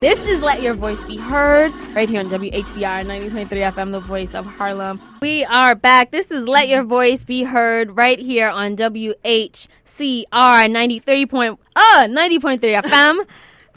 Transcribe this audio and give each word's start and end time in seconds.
This 0.00 0.28
is 0.28 0.40
Let 0.42 0.62
Your 0.62 0.74
Voice 0.74 1.04
Be 1.04 1.16
Heard 1.16 1.74
right 1.92 2.08
here 2.08 2.20
on 2.20 2.30
WHCR 2.30 3.04
90.3 3.04 3.48
FM, 3.48 3.90
the 3.90 3.98
voice 3.98 4.32
of 4.32 4.46
Harlem. 4.46 5.02
We 5.20 5.44
are 5.44 5.74
back. 5.74 6.12
This 6.12 6.30
is 6.30 6.46
Let 6.46 6.68
Your 6.68 6.84
Voice 6.84 7.24
Be 7.24 7.42
Heard 7.42 7.96
right 7.96 8.20
here 8.20 8.48
on 8.48 8.76
WHCR 8.76 10.70
93. 10.70 11.26
Point, 11.26 11.58
uh, 11.74 12.06
90.3 12.08 12.80
FM 12.80 13.26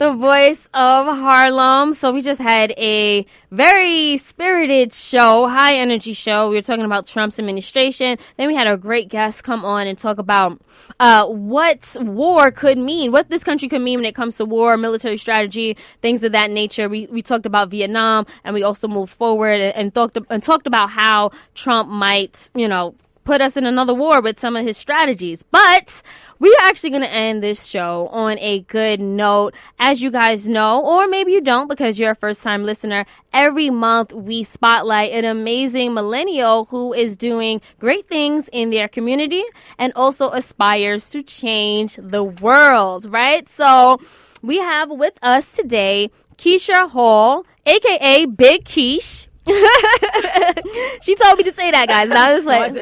the 0.02 0.12
voice 0.12 0.68
of 0.74 1.06
Harlem. 1.06 1.94
So 1.94 2.10
we 2.10 2.22
just 2.22 2.40
had 2.40 2.72
a 2.76 3.24
very 3.52 4.16
spirited 4.16 4.92
show, 4.92 5.46
high 5.46 5.76
energy 5.76 6.12
show. 6.12 6.50
We 6.50 6.56
were 6.56 6.62
talking 6.62 6.84
about 6.84 7.06
Trump's 7.06 7.38
administration. 7.38 8.18
Then 8.36 8.48
we 8.48 8.56
had 8.56 8.66
a 8.66 8.76
great 8.76 9.08
guest 9.08 9.44
come 9.44 9.64
on 9.64 9.86
and 9.86 9.96
talk 9.96 10.18
about 10.18 10.60
uh, 10.98 11.28
what 11.28 11.96
war 12.00 12.50
could 12.50 12.78
mean, 12.78 13.12
what 13.12 13.30
this 13.30 13.44
country 13.44 13.68
could 13.68 13.80
mean 13.80 14.00
when 14.00 14.04
it 14.04 14.16
comes 14.16 14.36
to 14.38 14.44
war, 14.44 14.76
military 14.76 15.18
strategy, 15.18 15.76
things 16.00 16.24
of 16.24 16.32
that 16.32 16.50
nature. 16.50 16.88
We 16.88 17.06
we 17.06 17.22
talked 17.22 17.46
about 17.46 17.68
Vietnam, 17.70 18.26
and 18.42 18.54
we 18.54 18.64
also 18.64 18.88
moved 18.88 19.12
forward 19.12 19.60
and, 19.60 19.76
and 19.76 19.94
talked 19.94 20.18
and 20.28 20.42
talked 20.42 20.66
about 20.66 20.90
how 20.90 21.30
Trump 21.54 21.88
might, 21.88 22.50
you 22.56 22.66
know 22.66 22.96
put 23.24 23.40
us 23.40 23.56
in 23.56 23.66
another 23.66 23.94
war 23.94 24.20
with 24.20 24.38
some 24.38 24.56
of 24.56 24.64
his 24.64 24.76
strategies. 24.76 25.42
But 25.42 26.02
we 26.38 26.50
are 26.54 26.66
actually 26.66 26.90
going 26.90 27.02
to 27.02 27.12
end 27.12 27.42
this 27.42 27.66
show 27.66 28.08
on 28.08 28.38
a 28.38 28.60
good 28.60 29.00
note. 29.00 29.54
As 29.78 30.02
you 30.02 30.10
guys 30.10 30.48
know, 30.48 30.82
or 30.82 31.08
maybe 31.08 31.32
you 31.32 31.40
don't 31.40 31.68
because 31.68 31.98
you're 31.98 32.12
a 32.12 32.16
first 32.16 32.42
time 32.42 32.64
listener, 32.64 33.04
every 33.32 33.70
month 33.70 34.12
we 34.12 34.42
spotlight 34.42 35.12
an 35.12 35.24
amazing 35.24 35.94
millennial 35.94 36.66
who 36.66 36.92
is 36.92 37.16
doing 37.16 37.60
great 37.78 38.08
things 38.08 38.48
in 38.52 38.70
their 38.70 38.88
community 38.88 39.44
and 39.78 39.92
also 39.94 40.30
aspires 40.30 41.08
to 41.10 41.22
change 41.22 41.96
the 41.96 42.24
world, 42.24 43.06
right? 43.10 43.48
So 43.48 44.00
we 44.42 44.58
have 44.58 44.90
with 44.90 45.18
us 45.22 45.52
today 45.52 46.10
Keisha 46.36 46.90
Hall, 46.90 47.46
aka 47.64 48.26
Big 48.26 48.64
Keish. 48.64 49.28
she 51.02 51.14
told 51.16 51.38
me 51.38 51.44
to 51.44 51.54
say 51.56 51.70
that, 51.72 51.86
guys. 51.88 52.10
And 52.10 52.18
I 52.18 52.32
was 52.34 52.46
like, 52.46 52.72
no, 52.72 52.80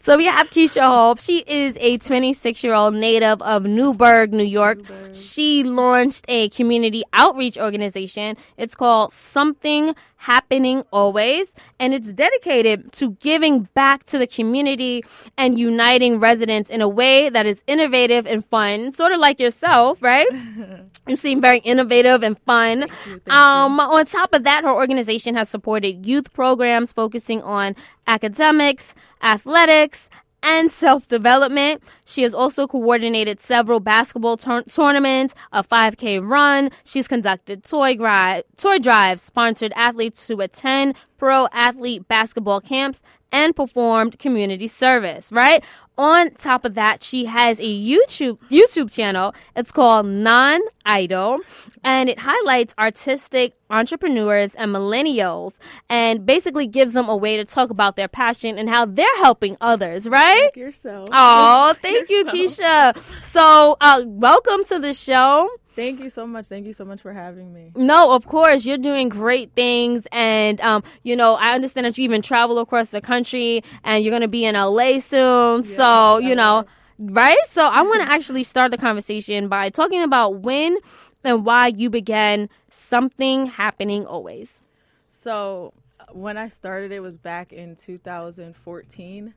so 0.00 0.16
we 0.16 0.26
have 0.26 0.50
Keisha 0.50 0.86
Hope. 0.86 1.20
She 1.20 1.44
is 1.46 1.76
a 1.80 1.98
26 1.98 2.62
year 2.64 2.74
old 2.74 2.94
native 2.94 3.40
of 3.42 3.64
Newburgh, 3.64 4.32
New 4.32 4.44
York. 4.44 4.78
Newburgh. 4.78 5.14
She 5.14 5.62
launched 5.64 6.24
a 6.28 6.48
community 6.50 7.02
outreach 7.12 7.58
organization. 7.58 8.36
It's 8.56 8.74
called 8.74 9.12
Something 9.12 9.94
happening 10.18 10.82
always. 10.92 11.54
And 11.78 11.94
it's 11.94 12.12
dedicated 12.12 12.92
to 12.92 13.12
giving 13.12 13.68
back 13.74 14.04
to 14.04 14.18
the 14.18 14.26
community 14.26 15.04
and 15.36 15.58
uniting 15.58 16.20
residents 16.20 16.70
in 16.70 16.80
a 16.82 16.88
way 16.88 17.30
that 17.30 17.46
is 17.46 17.62
innovative 17.66 18.26
and 18.26 18.44
fun, 18.44 18.92
sort 18.92 19.12
of 19.12 19.20
like 19.20 19.38
yourself, 19.40 20.02
right? 20.02 20.26
you 21.06 21.16
seem 21.16 21.40
very 21.40 21.58
innovative 21.58 22.22
and 22.22 22.38
fun. 22.40 22.80
Thank 22.80 23.06
you, 23.06 23.20
thank 23.20 23.36
um, 23.36 23.80
on 23.80 24.06
top 24.06 24.34
of 24.34 24.42
that, 24.44 24.64
her 24.64 24.70
organization 24.70 25.34
has 25.36 25.48
supported 25.48 26.04
youth 26.04 26.32
programs 26.32 26.92
focusing 26.92 27.40
on 27.42 27.76
academics, 28.06 28.94
athletics, 29.22 30.08
and 30.42 30.70
self 30.70 31.06
development. 31.08 31.82
She 32.04 32.22
has 32.22 32.34
also 32.34 32.66
coordinated 32.66 33.40
several 33.40 33.80
basketball 33.80 34.36
tournaments, 34.36 35.34
a 35.52 35.62
5K 35.62 36.26
run. 36.26 36.70
She's 36.84 37.08
conducted 37.08 37.64
toy, 37.64 37.96
gri- 37.96 38.42
toy 38.56 38.78
drives, 38.78 39.22
sponsored 39.22 39.72
athletes 39.76 40.26
to 40.28 40.40
attend 40.40 40.96
pro 41.18 41.48
athlete 41.52 42.06
basketball 42.08 42.60
camps, 42.60 43.02
and 43.32 43.54
performed 43.54 44.18
community 44.18 44.66
service, 44.66 45.30
right? 45.32 45.64
On 45.96 46.30
top 46.34 46.64
of 46.64 46.74
that, 46.74 47.02
she 47.02 47.24
has 47.24 47.58
a 47.58 47.64
YouTube 47.64 48.38
YouTube 48.50 48.94
channel. 48.94 49.34
It's 49.56 49.72
called 49.72 50.06
Non 50.06 50.60
Idle, 50.86 51.40
and 51.82 52.08
it 52.08 52.20
highlights 52.20 52.74
artistic 52.78 53.54
entrepreneurs 53.68 54.54
and 54.54 54.72
millennials, 54.72 55.58
and 55.90 56.24
basically 56.24 56.66
gives 56.68 56.92
them 56.92 57.08
a 57.08 57.16
way 57.16 57.36
to 57.36 57.44
talk 57.44 57.70
about 57.70 57.96
their 57.96 58.08
passion 58.08 58.58
and 58.58 58.68
how 58.68 58.86
they're 58.86 59.16
helping 59.16 59.56
others. 59.60 60.08
Right? 60.08 60.40
Thank 60.40 60.56
yourself. 60.56 61.08
Oh, 61.10 61.74
thank 61.82 62.08
you, 62.08 62.24
Keisha. 62.26 62.96
So, 63.22 63.76
uh, 63.80 64.04
welcome 64.06 64.64
to 64.66 64.78
the 64.78 64.94
show. 64.94 65.50
Thank 65.78 66.00
you 66.00 66.10
so 66.10 66.26
much. 66.26 66.46
Thank 66.46 66.66
you 66.66 66.72
so 66.72 66.84
much 66.84 67.00
for 67.00 67.12
having 67.12 67.52
me. 67.52 67.70
No, 67.76 68.12
of 68.12 68.26
course. 68.26 68.66
You're 68.66 68.78
doing 68.78 69.08
great 69.08 69.52
things. 69.54 70.08
And, 70.10 70.60
um, 70.60 70.82
you 71.04 71.14
know, 71.14 71.34
I 71.34 71.54
understand 71.54 71.86
that 71.86 71.96
you 71.96 72.02
even 72.02 72.20
travel 72.20 72.58
across 72.58 72.88
the 72.88 73.00
country 73.00 73.62
and 73.84 74.02
you're 74.02 74.10
going 74.10 74.22
to 74.22 74.26
be 74.26 74.44
in 74.44 74.56
LA 74.56 74.98
soon. 74.98 75.58
Yeah, 75.58 75.62
so, 75.62 76.18
you 76.18 76.34
know, 76.34 76.64
right? 76.98 77.38
So 77.48 77.64
I 77.64 77.82
want 77.82 78.02
to 78.02 78.12
actually 78.12 78.42
start 78.42 78.72
the 78.72 78.76
conversation 78.76 79.46
by 79.46 79.70
talking 79.70 80.02
about 80.02 80.40
when 80.40 80.78
and 81.22 81.46
why 81.46 81.68
you 81.68 81.90
began 81.90 82.48
something 82.72 83.46
happening 83.46 84.04
always. 84.04 84.60
So 85.06 85.74
when 86.10 86.36
I 86.36 86.48
started, 86.48 86.90
it 86.90 87.00
was 87.00 87.18
back 87.18 87.52
in 87.52 87.76
2014. 87.76 89.32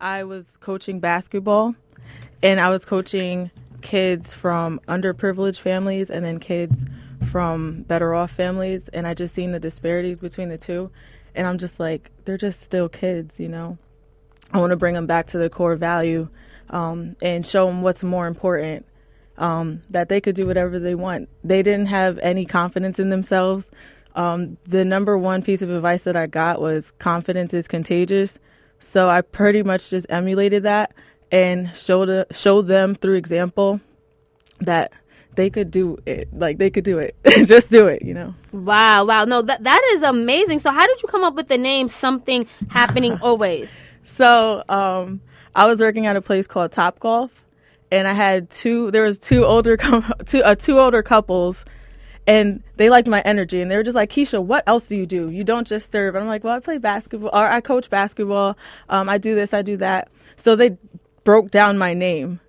I 0.00 0.24
was 0.24 0.56
coaching 0.56 1.00
basketball 1.00 1.74
and 2.42 2.60
I 2.60 2.70
was 2.70 2.86
coaching 2.86 3.50
kids 3.82 4.32
from 4.32 4.80
underprivileged 4.88 5.60
families 5.60 6.10
and 6.10 6.24
then 6.24 6.38
kids 6.38 6.84
from 7.30 7.82
better 7.82 8.14
off 8.14 8.30
families 8.30 8.88
and 8.88 9.06
I 9.06 9.14
just 9.14 9.34
seen 9.34 9.52
the 9.52 9.60
disparities 9.60 10.18
between 10.18 10.48
the 10.48 10.58
two 10.58 10.90
and 11.34 11.46
I'm 11.46 11.58
just 11.58 11.80
like 11.80 12.10
they're 12.24 12.38
just 12.38 12.60
still 12.60 12.88
kids, 12.88 13.38
you 13.40 13.48
know. 13.48 13.78
I 14.52 14.58
want 14.58 14.70
to 14.70 14.76
bring 14.76 14.94
them 14.94 15.06
back 15.06 15.28
to 15.28 15.38
the 15.38 15.48
core 15.48 15.76
value 15.76 16.28
um, 16.70 17.16
and 17.22 17.46
show 17.46 17.66
them 17.66 17.82
what's 17.82 18.02
more 18.02 18.26
important. 18.26 18.86
Um, 19.38 19.82
that 19.88 20.10
they 20.10 20.20
could 20.20 20.34
do 20.34 20.46
whatever 20.46 20.78
they 20.78 20.94
want. 20.94 21.28
They 21.42 21.62
didn't 21.62 21.86
have 21.86 22.18
any 22.18 22.44
confidence 22.44 22.98
in 22.98 23.08
themselves. 23.08 23.70
Um, 24.14 24.58
the 24.64 24.84
number 24.84 25.16
one 25.16 25.42
piece 25.42 25.62
of 25.62 25.70
advice 25.70 26.02
that 26.02 26.16
I 26.16 26.26
got 26.26 26.60
was 26.60 26.90
confidence 26.98 27.54
is 27.54 27.66
contagious. 27.66 28.38
So 28.78 29.08
I 29.08 29.22
pretty 29.22 29.62
much 29.62 29.88
just 29.88 30.06
emulated 30.10 30.64
that 30.64 30.92
and 31.32 31.74
show 31.74 32.04
the 32.04 32.26
show 32.30 32.62
them 32.62 32.94
through 32.94 33.14
example 33.14 33.80
that 34.60 34.92
they 35.34 35.48
could 35.48 35.70
do 35.70 35.96
it 36.04 36.28
like 36.32 36.58
they 36.58 36.70
could 36.70 36.84
do 36.84 36.98
it. 36.98 37.16
Just 37.46 37.70
do 37.70 37.86
it 37.86 38.02
you 38.02 38.14
know? 38.14 38.34
Wow 38.52 39.06
wow. 39.06 39.24
No 39.24 39.42
that 39.42 39.64
that 39.64 39.82
is 39.92 40.02
amazing. 40.02 40.58
So 40.60 40.70
how 40.70 40.86
did 40.86 41.02
you 41.02 41.08
come 41.08 41.24
up 41.24 41.34
with 41.34 41.48
the 41.48 41.58
name 41.58 41.88
something 41.88 42.46
happening 42.68 43.18
always? 43.22 43.74
So 44.04 44.62
um 44.68 45.20
i 45.54 45.66
was 45.66 45.80
working 45.80 46.06
at 46.06 46.16
a 46.16 46.20
place 46.20 46.46
called 46.46 46.72
top 46.72 46.98
golf 46.98 47.44
and 47.90 48.08
i 48.08 48.12
had 48.14 48.48
two 48.48 48.90
there 48.90 49.02
was 49.02 49.18
two 49.18 49.44
older 49.44 49.76
two 50.26 50.42
uh, 50.42 50.54
two 50.54 50.78
older 50.78 51.02
couples 51.02 51.66
and 52.26 52.62
they 52.76 52.88
liked 52.88 53.06
my 53.06 53.20
energy 53.22 53.60
and 53.60 53.70
they 53.70 53.76
were 53.76 53.82
just 53.82 53.94
like 53.94 54.10
keisha 54.10 54.42
what 54.42 54.62
else 54.66 54.86
do 54.88 54.96
you 54.96 55.06
do? 55.06 55.28
You 55.30 55.44
don't 55.44 55.66
just 55.66 55.90
serve. 55.90 56.14
And 56.14 56.22
i'm 56.22 56.28
like 56.28 56.44
well 56.44 56.54
i 56.54 56.60
play 56.60 56.76
basketball 56.76 57.30
or 57.32 57.46
i 57.46 57.62
coach 57.62 57.88
basketball. 57.88 58.58
Um, 58.90 59.08
i 59.08 59.16
do 59.16 59.34
this 59.34 59.54
i 59.54 59.62
do 59.62 59.78
that. 59.78 60.10
So 60.36 60.56
they 60.56 60.76
broke 61.24 61.50
down 61.50 61.78
my 61.78 61.94
name. 61.94 62.40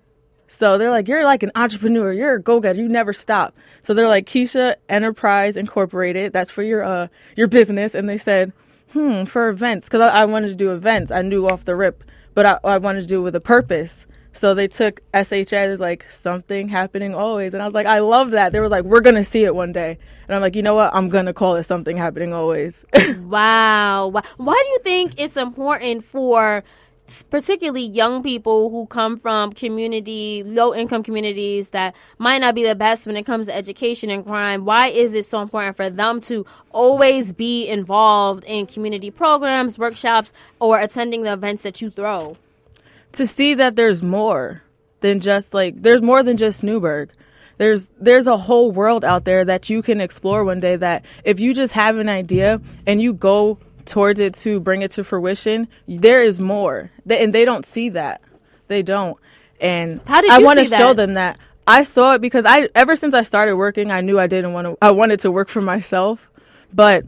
So 0.48 0.78
they're 0.78 0.90
like, 0.90 1.08
you're 1.08 1.24
like 1.24 1.42
an 1.42 1.50
entrepreneur. 1.56 2.12
You're 2.12 2.34
a 2.36 2.42
go-getter. 2.42 2.80
You 2.80 2.88
never 2.88 3.12
stop. 3.12 3.56
So 3.82 3.92
they're 3.92 4.08
like, 4.08 4.26
Keisha 4.26 4.76
Enterprise 4.88 5.56
Incorporated. 5.56 6.32
That's 6.32 6.50
for 6.50 6.62
your 6.62 6.84
uh 6.84 7.08
your 7.36 7.48
business. 7.48 7.94
And 7.94 8.08
they 8.08 8.18
said, 8.18 8.52
hmm, 8.92 9.24
for 9.24 9.48
events, 9.48 9.88
because 9.88 10.00
I, 10.00 10.20
I, 10.20 10.24
wanted 10.24 10.48
to 10.48 10.54
do 10.54 10.72
events. 10.72 11.10
I 11.10 11.22
knew 11.22 11.46
off 11.46 11.64
the 11.64 11.74
rip, 11.74 12.04
but 12.32 12.46
I, 12.46 12.58
I 12.64 12.78
wanted 12.78 13.02
to 13.02 13.06
do 13.06 13.18
it 13.20 13.22
with 13.24 13.34
a 13.34 13.40
purpose. 13.40 14.06
So 14.32 14.54
they 14.54 14.66
took 14.66 15.00
SHA. 15.14 15.52
as 15.52 15.80
like 15.80 16.08
something 16.10 16.68
happening 16.68 17.14
always, 17.14 17.54
and 17.54 17.62
I 17.62 17.66
was 17.66 17.74
like, 17.74 17.86
I 17.86 18.00
love 18.00 18.32
that. 18.32 18.52
They 18.52 18.60
were 18.60 18.68
like, 18.68 18.84
we're 18.84 19.00
gonna 19.00 19.22
see 19.22 19.44
it 19.44 19.54
one 19.54 19.72
day, 19.72 19.98
and 20.26 20.34
I'm 20.34 20.40
like, 20.40 20.56
you 20.56 20.62
know 20.62 20.74
what? 20.74 20.92
I'm 20.92 21.08
gonna 21.08 21.32
call 21.32 21.54
it 21.56 21.64
something 21.64 21.96
happening 21.96 22.32
always. 22.32 22.84
wow. 23.20 24.10
Why 24.36 24.62
do 24.64 24.68
you 24.70 24.78
think 24.82 25.14
it's 25.18 25.36
important 25.36 26.04
for 26.04 26.64
particularly 27.28 27.84
young 27.84 28.22
people 28.22 28.70
who 28.70 28.86
come 28.86 29.16
from 29.16 29.52
community 29.52 30.42
low 30.42 30.74
income 30.74 31.02
communities 31.02 31.68
that 31.70 31.94
might 32.18 32.38
not 32.38 32.54
be 32.54 32.64
the 32.64 32.74
best 32.74 33.06
when 33.06 33.16
it 33.16 33.24
comes 33.24 33.46
to 33.46 33.54
education 33.54 34.08
and 34.08 34.24
crime 34.24 34.64
why 34.64 34.88
is 34.88 35.12
it 35.12 35.26
so 35.26 35.40
important 35.40 35.76
for 35.76 35.90
them 35.90 36.20
to 36.20 36.46
always 36.70 37.32
be 37.32 37.68
involved 37.68 38.42
in 38.44 38.66
community 38.66 39.10
programs 39.10 39.78
workshops 39.78 40.32
or 40.60 40.80
attending 40.80 41.22
the 41.22 41.32
events 41.32 41.62
that 41.62 41.82
you 41.82 41.90
throw? 41.90 42.36
To 43.12 43.26
see 43.26 43.54
that 43.54 43.76
there's 43.76 44.02
more 44.02 44.62
than 45.00 45.20
just 45.20 45.52
like 45.52 45.82
there's 45.82 46.00
more 46.00 46.22
than 46.22 46.38
just 46.38 46.64
Newburgh 46.64 47.10
there's 47.58 47.90
there's 48.00 48.26
a 48.26 48.36
whole 48.36 48.70
world 48.70 49.04
out 49.04 49.24
there 49.24 49.44
that 49.44 49.70
you 49.70 49.82
can 49.82 50.00
explore 50.00 50.44
one 50.44 50.60
day 50.60 50.76
that 50.76 51.04
if 51.24 51.40
you 51.40 51.54
just 51.54 51.74
have 51.74 51.98
an 51.98 52.08
idea 52.08 52.60
and 52.86 53.00
you 53.00 53.12
go 53.12 53.58
towards 53.86 54.20
it 54.20 54.34
to 54.34 54.60
bring 54.60 54.82
it 54.82 54.92
to 54.92 55.04
fruition, 55.04 55.68
there 55.86 56.22
is 56.22 56.40
more. 56.40 56.90
They, 57.06 57.22
and 57.22 57.34
they 57.34 57.44
don't 57.44 57.66
see 57.66 57.90
that. 57.90 58.20
They 58.68 58.82
don't. 58.82 59.18
And 59.60 60.00
I 60.06 60.40
want 60.40 60.58
to 60.58 60.66
show 60.66 60.94
them 60.94 61.14
that. 61.14 61.38
I 61.66 61.82
saw 61.84 62.14
it 62.14 62.20
because 62.20 62.44
I 62.46 62.68
ever 62.74 62.96
since 62.96 63.14
I 63.14 63.22
started 63.22 63.56
working, 63.56 63.90
I 63.90 64.00
knew 64.00 64.18
I 64.18 64.26
didn't 64.26 64.52
want 64.52 64.66
to 64.66 64.76
I 64.82 64.90
wanted 64.90 65.20
to 65.20 65.30
work 65.30 65.48
for 65.48 65.62
myself, 65.62 66.28
but 66.72 67.04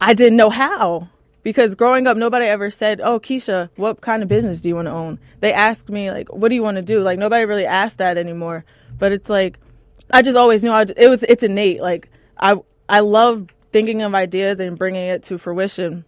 I 0.00 0.14
didn't 0.14 0.36
know 0.36 0.50
how. 0.50 1.08
Because 1.42 1.76
growing 1.76 2.08
up, 2.08 2.16
nobody 2.16 2.46
ever 2.46 2.70
said, 2.70 3.00
"Oh, 3.00 3.20
Keisha, 3.20 3.70
what 3.76 4.00
kind 4.00 4.24
of 4.24 4.28
business 4.28 4.60
do 4.60 4.68
you 4.68 4.74
want 4.74 4.86
to 4.86 4.92
own?" 4.92 5.20
They 5.38 5.52
asked 5.52 5.88
me 5.88 6.10
like, 6.10 6.32
"What 6.32 6.48
do 6.48 6.56
you 6.56 6.62
want 6.62 6.76
to 6.76 6.82
do?" 6.82 7.00
Like 7.02 7.20
nobody 7.20 7.44
really 7.44 7.66
asked 7.66 7.98
that 7.98 8.18
anymore. 8.18 8.64
But 8.98 9.12
it's 9.12 9.28
like 9.28 9.60
I 10.10 10.22
just 10.22 10.36
always 10.36 10.64
knew 10.64 10.70
I, 10.70 10.86
it 10.96 11.08
was 11.08 11.22
it's 11.22 11.44
innate. 11.44 11.80
Like 11.80 12.08
I 12.36 12.56
I 12.88 13.00
love 13.00 13.46
thinking 13.76 14.00
of 14.00 14.14
ideas 14.14 14.58
and 14.58 14.78
bringing 14.78 15.06
it 15.06 15.22
to 15.24 15.36
fruition. 15.36 16.02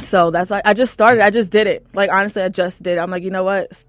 So 0.00 0.30
that's 0.30 0.50
like 0.50 0.66
I 0.66 0.74
just 0.74 0.92
started. 0.92 1.22
I 1.22 1.30
just 1.30 1.50
did 1.50 1.66
it. 1.66 1.86
Like 1.94 2.10
honestly, 2.12 2.42
I 2.42 2.50
just 2.50 2.82
did. 2.82 2.98
I'm 2.98 3.10
like, 3.10 3.22
you 3.22 3.30
know 3.30 3.42
what? 3.42 3.82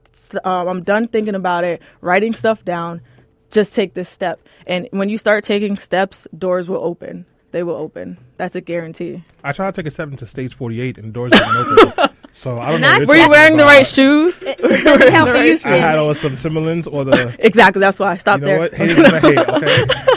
Um, 0.46 0.70
I'm 0.70 0.82
done 0.82 1.10
thinking 1.10 1.36
about 1.36 1.66
it, 1.66 1.82
writing 2.00 2.32
stuff 2.32 2.64
down. 2.64 3.02
Just 3.50 3.76
take 3.76 3.96
this 3.96 4.08
step. 4.08 4.40
And 4.66 4.88
when 4.92 5.10
you 5.10 5.18
start 5.18 5.44
taking 5.44 5.76
steps, 5.76 6.26
doors 6.38 6.70
will 6.70 6.82
open. 6.82 7.26
They 7.52 7.64
will 7.64 7.76
open. 7.76 8.18
That's 8.38 8.56
a 8.56 8.62
guarantee. 8.62 9.26
I 9.44 9.52
tried 9.52 9.76
to 9.76 9.82
take 9.82 9.88
a 9.88 9.92
step 9.92 10.08
into 10.10 10.26
stage 10.26 10.54
48 10.54 10.98
and 10.98 11.12
doors 11.12 11.34
didn't 11.34 11.90
open. 11.98 12.16
So 12.32 12.60
I 12.60 12.72
don't 12.72 12.80
know. 12.80 13.06
Were 13.06 13.18
you 13.18 13.28
wearing 13.30 13.58
the 13.58 13.66
right 13.66 13.86
shoes? 13.86 14.42
It 14.42 14.58
doesn't 14.60 15.12
help 15.12 15.30
for 15.30 15.36
you, 15.36 15.58
I 15.66 15.76
had 15.76 16.00
on 16.00 16.16
some 16.16 16.38
Timberlands 16.38 16.88
or 16.88 17.04
the. 17.04 17.36
exactly. 17.40 17.82
That's 17.82 18.00
why 18.00 18.12
I 18.12 18.14
You 18.14 18.20
stopped 18.20 18.42
know 18.42 18.48
there. 18.48 18.60
what? 18.60 18.74
Haters 18.74 18.96
gonna 19.02 19.20
hate. 19.20 19.38
Okay. 19.38 19.86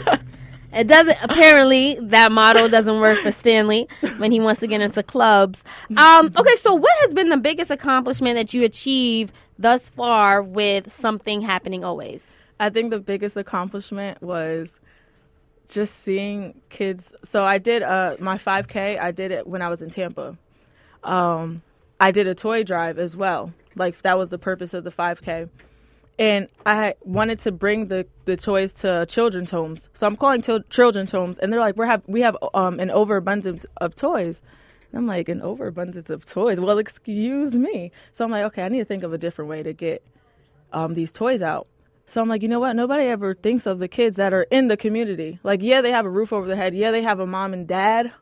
It 0.75 0.88
doesn't. 0.88 1.17
Apparently, 1.23 1.99
that 2.00 2.32
model 2.32 2.69
doesn't 2.69 3.00
work 3.00 3.19
for 3.19 3.31
Stanley 3.31 3.88
when 4.17 4.32
he 4.32 4.41
wants 4.41 4.61
to 4.61 4.67
get 4.67 4.81
into 4.81 5.03
clubs. 5.03 5.62
Um, 5.97 6.32
okay, 6.37 6.56
so 6.56 6.75
what 6.75 6.93
has 7.03 7.15
been 7.15 7.29
the 7.29 7.37
biggest 7.37 7.71
accomplishment 7.71 8.37
that 8.37 8.53
you 8.53 8.65
achieved 8.65 9.32
thus 9.59 9.88
far 9.88 10.43
with 10.43 10.91
something 10.91 11.43
happening 11.43 11.85
always? 11.85 12.35
I 12.59 12.71
think 12.71 12.91
the 12.91 12.99
biggest 12.99 13.37
accomplishment 13.37 14.23
was 14.23 14.79
just 15.69 16.00
seeing 16.00 16.61
kids. 16.71 17.15
So 17.23 17.44
I 17.44 17.59
did 17.59 17.82
uh, 17.82 18.17
my 18.20 18.38
5K. 18.38 18.99
I 18.99 19.11
did 19.12 19.31
it 19.31 19.47
when 19.47 19.62
I 19.62 19.69
was 19.69 19.82
in 19.82 19.91
Tampa. 19.91 20.37
Um, 21.03 21.62
I 22.00 22.11
did 22.11 22.27
a 22.27 22.35
toy 22.35 22.65
drive 22.65 22.99
as 22.99 23.17
well. 23.17 23.53
Like 23.77 24.00
that 24.03 24.19
was 24.19 24.29
the 24.29 24.38
purpose 24.38 24.75
of 24.75 24.85
the 24.85 24.91
5K. 24.91 25.49
And 26.19 26.49
I 26.65 26.95
wanted 27.01 27.41
to 27.41 27.53
bring 27.53 27.89
the, 27.89 28.07
the 28.25 28.37
toys 28.37 28.73
to 28.75 29.05
children's 29.07 29.51
homes. 29.51 29.89
So 29.95 30.07
I'm 30.07 30.17
calling 30.17 30.43
children's 30.43 31.11
homes, 31.11 31.39
and 31.39 31.53
they're 31.53 31.61
like, 31.61 31.77
"We 31.77 31.87
have 31.87 32.03
we 32.07 32.21
have 32.21 32.37
um, 32.55 32.79
an 32.79 32.91
overabundance 32.91 33.67
of 33.79 33.95
toys." 33.97 34.41
And 34.93 34.99
I'm 34.99 35.07
like, 35.09 35.29
"An 35.29 35.43
overabundance 35.43 36.11
of 36.11 36.25
toys?" 36.25 36.61
Well, 36.61 36.79
excuse 36.79 37.55
me. 37.55 37.91
So 38.13 38.25
I'm 38.25 38.31
like, 38.31 38.45
"Okay, 38.45 38.63
I 38.63 38.69
need 38.69 38.79
to 38.79 38.85
think 38.85 39.03
of 39.03 39.13
a 39.13 39.19
different 39.19 39.49
way 39.49 39.65
to 39.65 39.73
get 39.73 40.05
um, 40.75 40.95
these 40.95 41.11
toys 41.11 41.41
out. 41.41 41.67
So 42.07 42.21
I'm 42.21 42.29
like, 42.29 42.43
you 42.43 42.49
know 42.49 42.61
what? 42.61 42.77
Nobody 42.77 43.05
ever 43.05 43.35
thinks 43.35 43.67
of 43.67 43.79
the 43.79 43.89
kids 43.89 44.17
that 44.17 44.35
are 44.35 44.43
in 44.51 44.69
the 44.69 44.77
community. 44.77 45.39
Like, 45.43 45.63
yeah, 45.63 45.81
they 45.81 45.91
have 45.91 46.05
a 46.05 46.11
roof 46.11 46.33
over 46.33 46.47
their 46.47 46.57
head. 46.57 46.75
Yeah, 46.75 46.91
they 46.91 47.03
have 47.03 47.21
a 47.21 47.27
mom 47.27 47.55
and 47.55 47.67
dad, 47.67 48.13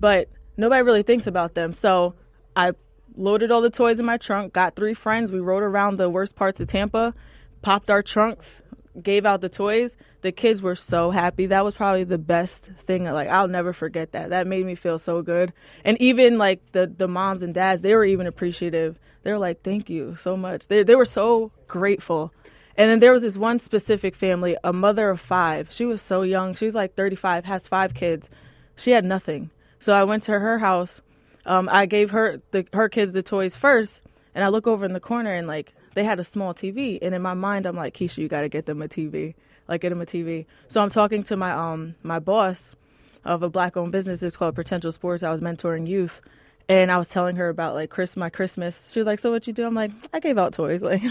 but 0.00 0.28
nobody 0.56 0.82
really 0.82 1.04
thinks 1.04 1.28
about 1.28 1.54
them. 1.54 1.72
So 1.72 2.14
I 2.56 2.72
loaded 3.18 3.50
all 3.50 3.60
the 3.60 3.70
toys 3.70 3.98
in 4.00 4.06
my 4.06 4.16
trunk, 4.16 4.52
got 4.52 4.76
three 4.76 4.94
friends. 4.94 5.32
We 5.32 5.40
rode 5.40 5.62
around 5.62 5.96
the 5.96 6.08
worst 6.08 6.36
parts 6.36 6.60
of 6.60 6.68
Tampa, 6.68 7.14
popped 7.60 7.90
our 7.90 8.02
trunks, 8.02 8.62
gave 9.02 9.26
out 9.26 9.40
the 9.40 9.48
toys. 9.48 9.96
The 10.22 10.32
kids 10.32 10.62
were 10.62 10.74
so 10.74 11.10
happy. 11.10 11.46
That 11.46 11.64
was 11.64 11.74
probably 11.74 12.04
the 12.04 12.18
best 12.18 12.66
thing. 12.66 13.04
Like, 13.04 13.28
I'll 13.28 13.48
never 13.48 13.72
forget 13.72 14.12
that. 14.12 14.30
That 14.30 14.46
made 14.46 14.64
me 14.64 14.74
feel 14.74 14.98
so 14.98 15.22
good. 15.22 15.52
And 15.84 16.00
even 16.00 16.38
like 16.38 16.60
the, 16.72 16.86
the 16.86 17.08
moms 17.08 17.42
and 17.42 17.52
dads, 17.52 17.82
they 17.82 17.94
were 17.94 18.04
even 18.04 18.26
appreciative. 18.26 18.98
They 19.22 19.32
were 19.32 19.38
like, 19.38 19.62
thank 19.62 19.90
you 19.90 20.14
so 20.14 20.36
much. 20.36 20.68
They, 20.68 20.82
they 20.82 20.96
were 20.96 21.04
so 21.04 21.52
grateful. 21.66 22.32
And 22.76 22.88
then 22.88 23.00
there 23.00 23.12
was 23.12 23.22
this 23.22 23.36
one 23.36 23.58
specific 23.58 24.14
family, 24.14 24.56
a 24.62 24.72
mother 24.72 25.10
of 25.10 25.20
five. 25.20 25.72
She 25.72 25.84
was 25.84 26.00
so 26.00 26.22
young. 26.22 26.54
She's 26.54 26.74
like 26.74 26.94
35, 26.94 27.44
has 27.44 27.66
five 27.66 27.92
kids. 27.92 28.30
She 28.76 28.92
had 28.92 29.04
nothing. 29.04 29.50
So 29.80 29.92
I 29.92 30.04
went 30.04 30.22
to 30.24 30.38
her 30.38 30.58
house. 30.58 31.02
Um, 31.48 31.68
I 31.72 31.86
gave 31.86 32.10
her 32.10 32.40
the, 32.52 32.66
her 32.72 32.88
kids 32.88 33.12
the 33.12 33.22
toys 33.22 33.56
first, 33.56 34.02
and 34.34 34.44
I 34.44 34.48
look 34.48 34.66
over 34.66 34.84
in 34.84 34.92
the 34.92 35.00
corner 35.00 35.32
and 35.32 35.48
like 35.48 35.74
they 35.94 36.04
had 36.04 36.20
a 36.20 36.24
small 36.24 36.54
TV. 36.54 36.98
And 37.02 37.14
in 37.14 37.22
my 37.22 37.34
mind, 37.34 37.66
I'm 37.66 37.74
like, 37.74 37.94
Keisha, 37.94 38.18
you 38.18 38.28
got 38.28 38.42
to 38.42 38.48
get 38.48 38.66
them 38.66 38.82
a 38.82 38.88
TV. 38.88 39.34
Like 39.66 39.80
get 39.80 39.88
them 39.88 40.00
a 40.00 40.06
TV. 40.06 40.46
So 40.68 40.82
I'm 40.82 40.90
talking 40.90 41.22
to 41.24 41.36
my 41.36 41.52
um 41.52 41.94
my 42.02 42.18
boss 42.18 42.76
of 43.24 43.42
a 43.42 43.50
black 43.50 43.76
owned 43.76 43.92
business. 43.92 44.22
It's 44.22 44.36
called 44.36 44.54
Potential 44.54 44.92
Sports. 44.92 45.22
I 45.22 45.30
was 45.30 45.40
mentoring 45.40 45.88
youth. 45.88 46.20
And 46.68 46.92
I 46.92 46.98
was 46.98 47.08
telling 47.08 47.36
her 47.36 47.48
about 47.48 47.74
like 47.74 47.88
Chris, 47.88 48.14
my 48.14 48.28
Christmas. 48.28 48.92
She 48.92 49.00
was 49.00 49.06
like, 49.06 49.18
"So 49.18 49.30
what 49.30 49.46
you 49.46 49.54
do?" 49.54 49.66
I'm 49.66 49.74
like, 49.74 49.90
"I 50.12 50.20
gave 50.20 50.36
out 50.38 50.52
toys." 50.52 50.82
Like, 50.82 51.02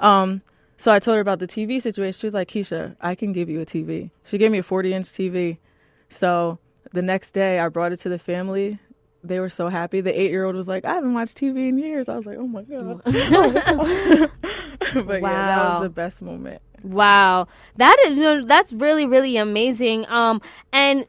um, 0.00 0.42
so 0.76 0.92
I 0.92 0.98
told 0.98 1.14
her 1.14 1.20
about 1.20 1.38
the 1.38 1.46
TV 1.46 1.80
situation. 1.80 2.18
She 2.18 2.26
was 2.26 2.34
like, 2.34 2.48
Keisha, 2.48 2.96
I 3.00 3.14
can 3.14 3.32
give 3.32 3.48
you 3.48 3.60
a 3.60 3.66
TV. 3.66 4.10
She 4.24 4.38
gave 4.38 4.50
me 4.50 4.58
a 4.58 4.62
40 4.64 4.92
inch 4.92 5.06
TV. 5.06 5.58
So 6.08 6.58
the 6.92 7.02
next 7.02 7.30
day, 7.30 7.60
I 7.60 7.68
brought 7.68 7.92
it 7.92 8.00
to 8.00 8.08
the 8.08 8.18
family. 8.18 8.80
They 9.24 9.38
were 9.40 9.48
so 9.48 9.68
happy. 9.68 10.00
The 10.00 10.18
eight 10.20 10.30
year 10.30 10.44
old 10.44 10.56
was 10.56 10.66
like, 10.66 10.84
I 10.84 10.94
haven't 10.94 11.14
watched 11.14 11.38
TV 11.38 11.68
in 11.68 11.78
years. 11.78 12.08
I 12.08 12.16
was 12.16 12.26
like, 12.26 12.38
oh 12.38 12.46
my 12.48 12.62
God. 12.62 13.02
but 13.04 13.14
yeah, 13.14 14.30
that 15.04 15.20
Wow. 15.22 15.74
was 15.78 15.82
the 15.84 15.90
best 15.90 16.22
moment. 16.22 16.60
Wow, 16.82 17.46
that 17.76 17.96
is 18.06 18.44
that's 18.46 18.72
really 18.72 19.06
really 19.06 19.36
amazing. 19.36 20.04
Um, 20.08 20.40
and 20.72 21.06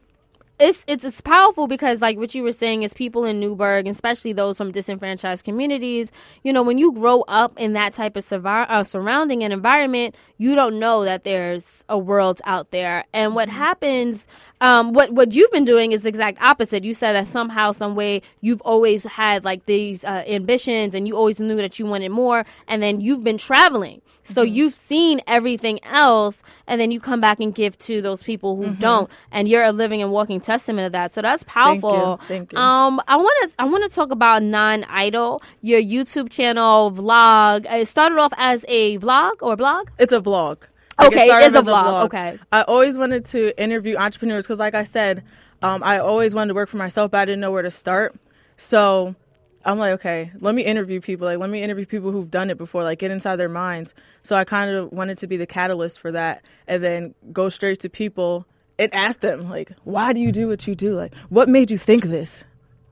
it's 0.58 0.84
it's 0.86 1.04
it's 1.04 1.20
powerful 1.20 1.66
because 1.66 2.00
like 2.00 2.16
what 2.16 2.32
you 2.34 2.42
were 2.44 2.52
saying 2.52 2.84
is 2.84 2.94
people 2.94 3.24
in 3.24 3.40
Newburgh, 3.40 3.88
especially 3.88 4.32
those 4.32 4.56
from 4.56 4.70
disenfranchised 4.70 5.44
communities. 5.44 6.12
You 6.44 6.52
know, 6.52 6.62
when 6.62 6.78
you 6.78 6.92
grow 6.92 7.22
up 7.22 7.58
in 7.58 7.72
that 7.72 7.92
type 7.92 8.16
of 8.16 8.24
survi- 8.24 8.70
uh, 8.70 8.84
surrounding 8.84 9.42
and 9.42 9.52
environment, 9.52 10.14
you 10.38 10.54
don't 10.54 10.78
know 10.78 11.04
that 11.04 11.24
there's 11.24 11.82
a 11.88 11.98
world 11.98 12.40
out 12.44 12.70
there. 12.70 13.04
And 13.12 13.34
what 13.34 13.48
happens, 13.48 14.28
um, 14.60 14.92
what 14.92 15.12
what 15.12 15.32
you've 15.32 15.50
been 15.50 15.64
doing 15.64 15.90
is 15.90 16.02
the 16.02 16.08
exact 16.08 16.40
opposite. 16.40 16.84
You 16.84 16.94
said 16.94 17.14
that 17.14 17.26
somehow, 17.26 17.72
some 17.72 17.96
way, 17.96 18.22
you've 18.40 18.62
always 18.62 19.02
had 19.02 19.44
like 19.44 19.66
these 19.66 20.04
uh, 20.04 20.22
ambitions, 20.28 20.94
and 20.94 21.08
you 21.08 21.16
always 21.16 21.40
knew 21.40 21.56
that 21.56 21.80
you 21.80 21.86
wanted 21.86 22.10
more, 22.10 22.46
and 22.68 22.80
then 22.80 23.00
you've 23.00 23.24
been 23.24 23.38
traveling. 23.38 24.02
So 24.26 24.40
you've 24.40 24.74
seen 24.74 25.20
everything 25.26 25.84
else, 25.84 26.42
and 26.66 26.80
then 26.80 26.90
you 26.90 26.98
come 26.98 27.20
back 27.20 27.40
and 27.40 27.54
give 27.54 27.76
to 27.80 28.00
those 28.00 28.22
people 28.22 28.56
who 28.56 28.70
don't, 28.74 29.10
and 29.30 29.48
you're 29.48 29.62
a 29.62 29.72
living 29.72 30.00
and 30.00 30.12
walking 30.12 30.40
testament 30.44 30.86
of 30.86 30.92
that. 30.92 31.12
So 31.12 31.22
that's 31.22 31.42
Thank 31.42 31.82
you. 31.82 31.88
powerful. 31.88 32.20
Thank 32.26 32.52
you. 32.52 32.58
Um, 32.58 33.00
I 33.08 33.16
want 33.16 33.50
to 33.50 33.56
I 33.58 33.64
want 33.64 33.88
to 33.88 33.94
talk 33.94 34.10
about 34.10 34.42
non 34.42 34.84
idle, 34.84 35.42
your 35.60 35.80
YouTube 35.80 36.30
channel, 36.30 36.92
vlog. 36.92 37.66
It 37.70 37.86
started 37.86 38.18
off 38.18 38.32
as 38.36 38.64
a 38.68 38.98
vlog 38.98 39.32
or 39.40 39.56
blog. 39.56 39.90
It's 39.98 40.12
a 40.12 40.20
vlog. 40.20 40.62
Okay, 41.02 41.28
it 41.28 41.52
is 41.52 41.58
a 41.58 41.62
vlog. 41.62 42.04
Okay. 42.04 42.38
I 42.52 42.62
always 42.62 42.96
wanted 42.96 43.24
to 43.26 43.60
interview 43.60 43.96
entrepreneurs 43.96 44.44
because, 44.46 44.60
like 44.60 44.74
I 44.74 44.84
said, 44.84 45.24
um, 45.62 45.82
I 45.82 45.98
always 45.98 46.34
wanted 46.34 46.48
to 46.48 46.54
work 46.54 46.68
for 46.68 46.76
myself, 46.76 47.10
but 47.10 47.18
I 47.18 47.24
didn't 47.24 47.40
know 47.40 47.50
where 47.50 47.62
to 47.62 47.70
start. 47.70 48.14
So 48.56 49.16
I'm 49.64 49.78
like, 49.78 49.92
okay, 49.94 50.30
let 50.40 50.54
me 50.54 50.62
interview 50.62 51.00
people. 51.00 51.26
Like, 51.26 51.38
let 51.38 51.50
me 51.50 51.62
interview 51.62 51.86
people 51.86 52.12
who've 52.12 52.30
done 52.30 52.50
it 52.50 52.58
before, 52.58 52.84
like, 52.84 52.98
get 52.98 53.10
inside 53.10 53.36
their 53.36 53.48
minds. 53.48 53.94
So 54.22 54.36
I 54.36 54.44
kind 54.44 54.70
of 54.70 54.92
wanted 54.92 55.18
to 55.18 55.26
be 55.26 55.36
the 55.36 55.46
catalyst 55.46 55.98
for 55.98 56.12
that 56.12 56.44
and 56.68 56.82
then 56.82 57.14
go 57.32 57.48
straight 57.48 57.80
to 57.80 57.88
people 57.88 58.46
and 58.78 58.92
ask 58.94 59.20
them, 59.20 59.48
like, 59.48 59.72
why 59.84 60.12
do 60.12 60.20
you 60.20 60.32
do 60.32 60.48
what 60.48 60.66
you 60.66 60.74
do? 60.74 60.94
Like, 60.94 61.14
what 61.28 61.48
made 61.48 61.70
you 61.70 61.78
think 61.78 62.04
this? 62.04 62.44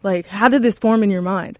Like, 0.02 0.26
how 0.26 0.48
did 0.48 0.62
this 0.62 0.78
form 0.78 1.02
in 1.02 1.10
your 1.10 1.22
mind? 1.22 1.58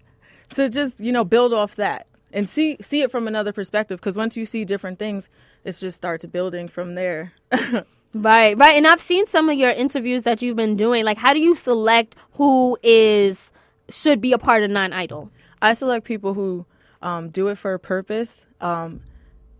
To 0.50 0.68
just, 0.68 1.00
you 1.00 1.12
know, 1.12 1.24
build 1.24 1.52
off 1.52 1.76
that 1.76 2.06
and 2.32 2.48
see 2.48 2.76
see 2.80 3.02
it 3.02 3.10
from 3.10 3.26
another 3.26 3.52
perspective 3.52 4.00
because 4.00 4.16
once 4.16 4.36
you 4.36 4.44
see 4.44 4.64
different 4.64 4.98
things, 4.98 5.28
it 5.64 5.72
just 5.72 5.96
starts 5.96 6.24
building 6.26 6.68
from 6.68 6.94
there. 6.94 7.32
Right, 8.14 8.58
right. 8.58 8.76
And 8.76 8.86
I've 8.86 9.00
seen 9.00 9.26
some 9.26 9.48
of 9.48 9.56
your 9.56 9.70
interviews 9.70 10.24
that 10.24 10.42
you've 10.42 10.56
been 10.56 10.76
doing. 10.76 11.04
Like, 11.04 11.16
how 11.16 11.32
do 11.32 11.40
you 11.40 11.54
select 11.54 12.14
who 12.32 12.76
is 12.82 13.50
should 13.88 14.20
be 14.20 14.32
a 14.32 14.38
part 14.38 14.62
of 14.62 14.70
non 14.70 14.92
idle? 14.92 15.30
I 15.62 15.72
select 15.72 16.04
people 16.04 16.34
who 16.34 16.66
um, 17.00 17.30
do 17.30 17.48
it 17.48 17.56
for 17.56 17.72
a 17.74 17.78
purpose, 17.78 18.44
um, 18.60 19.00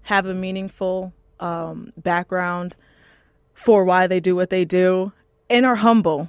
have 0.03 0.27
a 0.27 0.35
meaningful 0.35 1.15
um, 1.41 1.93
background 1.97 2.77
for 3.55 3.85
why 3.85 4.07
they 4.07 4.21
do 4.21 4.35
what 4.35 4.51
they 4.51 4.65
do, 4.65 5.13
and 5.49 5.67
are 5.67 5.77
humble. 5.77 6.29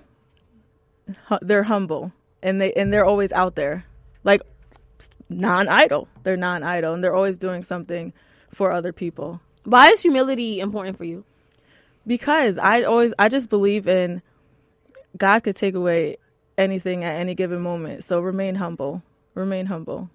They're 1.42 1.64
humble, 1.64 2.14
and 2.42 2.62
they 2.62 2.74
and 2.74 2.94
they're 2.94 3.06
always 3.06 3.32
out 3.32 3.56
there, 3.56 3.86
like 4.24 4.42
non-idle. 5.30 6.08
They're 6.24 6.38
non-idle 6.38 6.94
and 6.94 7.04
they're 7.04 7.16
always 7.16 7.38
doing 7.38 7.64
something 7.64 8.14
for 8.52 8.72
other 8.72 8.94
people. 8.94 9.42
Why 9.64 9.90
is 9.90 10.02
humility 10.02 10.60
important 10.60 10.98
for 10.98 11.06
you? 11.06 11.26
because 12.06 12.58
I 12.58 12.84
always 12.84 13.14
I 13.18 13.30
just 13.30 13.50
believe 13.50 13.88
in 13.88 14.22
God 15.18 15.44
could 15.44 15.56
take 15.56 15.76
away 15.76 16.18
anything 16.58 17.04
at 17.04 17.16
any 17.16 17.36
given 17.36 17.62
moment. 17.62 18.04
So 18.04 18.20
remain 18.20 18.56
humble. 18.56 19.02
Remain 19.36 19.66
humble. 19.68 20.10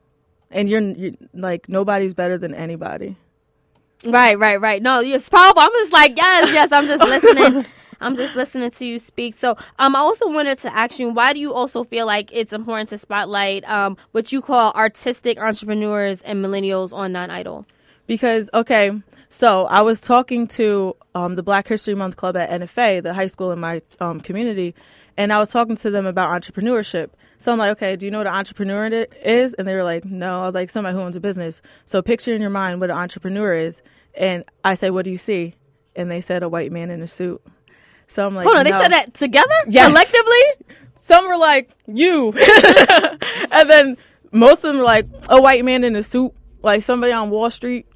And 0.51 0.69
you're, 0.69 0.81
you 0.81 1.17
like 1.35 1.69
nobody's 1.69 2.15
better 2.15 2.39
than 2.39 2.55
anybody. 2.55 3.17
Right, 4.05 4.39
right, 4.39 4.61
right. 4.61 4.83
No, 4.83 5.01
it's 5.01 5.29
powerful. 5.29 5.61
I'm 5.61 5.73
just 5.73 5.93
like, 5.93 6.17
yes, 6.17 6.53
yes. 6.53 6.73
I'm 6.73 6.87
just 6.87 7.05
listening. 7.05 7.67
I'm 8.01 8.15
just 8.15 8.37
listening 8.37 8.71
to 8.71 8.87
you 8.87 8.99
speak. 9.01 9.35
So, 9.35 9.57
um, 9.81 9.97
I 9.97 9.99
also 9.99 10.29
wanted 10.31 10.59
to 10.59 10.75
ask 10.75 11.01
you, 11.01 11.09
why 11.09 11.33
do 11.33 11.41
you 11.41 11.53
also 11.53 11.83
feel 11.83 12.07
like 12.07 12.31
it's 12.33 12.53
important 12.53 12.89
to 12.91 12.99
spotlight 12.99 13.69
um 13.69 13.97
what 14.13 14.31
you 14.31 14.41
call 14.41 14.73
artistic 14.73 15.39
entrepreneurs 15.41 16.23
and 16.23 16.45
millennials 16.45 16.93
on 16.93 17.13
non 17.13 17.31
idle? 17.31 17.67
Because 18.07 18.49
okay, 18.55 18.93
so 19.29 19.67
I 19.67 19.83
was 19.83 20.01
talking 20.01 20.47
to 20.49 20.97
um, 21.15 21.35
the 21.35 21.43
Black 21.43 21.67
History 21.69 21.95
Month 21.95 22.17
Club 22.17 22.37
at 22.37 22.51
NFA, 22.51 23.03
the 23.03 23.13
high 23.15 23.27
school 23.27 23.51
in 23.51 23.59
my 23.59 23.83
um, 24.01 24.21
community, 24.21 24.75
and 25.17 25.33
I 25.33 25.39
was 25.39 25.51
talking 25.51 25.77
to 25.77 25.91
them 25.91 26.07
about 26.07 26.31
entrepreneurship. 26.31 27.11
So 27.41 27.53
I'm 27.53 27.59
like, 27.59 27.73
okay, 27.73 27.97
do 27.97 28.07
you 28.07 28.11
know 28.11 28.19
what 28.19 28.27
an 28.27 28.35
entrepreneur 28.35 28.87
is? 28.87 29.55
And 29.55 29.67
they 29.67 29.75
were 29.75 29.85
like, 29.85 30.05
no. 30.05 30.41
I 30.43 30.47
was 30.47 30.55
like, 30.55 30.71
somebody 30.71 30.97
who 30.97 31.03
owns 31.03 31.17
a 31.17 31.21
business. 31.21 31.63
So 31.85 32.03
picture 32.03 32.35
in 32.35 32.41
your 32.41 32.51
mind 32.51 32.81
what 32.81 32.91
an 32.91 32.97
entrepreneur 32.97 33.55
is, 33.55 33.81
and 34.15 34.45
I 34.65 34.75
said, 34.75 34.91
what 34.91 35.05
do 35.05 35.11
you 35.11 35.19
see? 35.19 35.55
and 35.99 36.11
they 36.11 36.21
said 36.21 36.43
a 36.43 36.49
white 36.49 36.73
man 36.73 36.91
in 36.91 37.03
a 37.03 37.09
suit. 37.09 37.43
So 38.07 38.27
I'm 38.27 38.35
like, 38.35 38.45
Hold 38.45 38.57
on, 38.57 38.65
they 38.65 38.71
said 38.71 38.93
that 38.93 39.13
together? 39.13 39.55
Yes. 39.69 39.89
Collectively? 39.89 40.67
Some 41.01 41.29
were 41.29 41.37
like, 41.37 41.71
you. 41.87 42.33
and 43.51 43.69
then 43.69 43.97
most 44.33 44.65
of 44.65 44.71
them 44.71 44.79
were 44.79 44.85
like, 44.85 45.07
a 45.29 45.43
white 45.43 45.65
man 45.65 45.85
in 45.85 45.97
a 45.97 46.03
suit, 46.03 46.33
like 46.63 46.83
somebody 46.83 47.13
on 47.13 47.29
Wall 47.29 47.51
Street. 47.51 47.87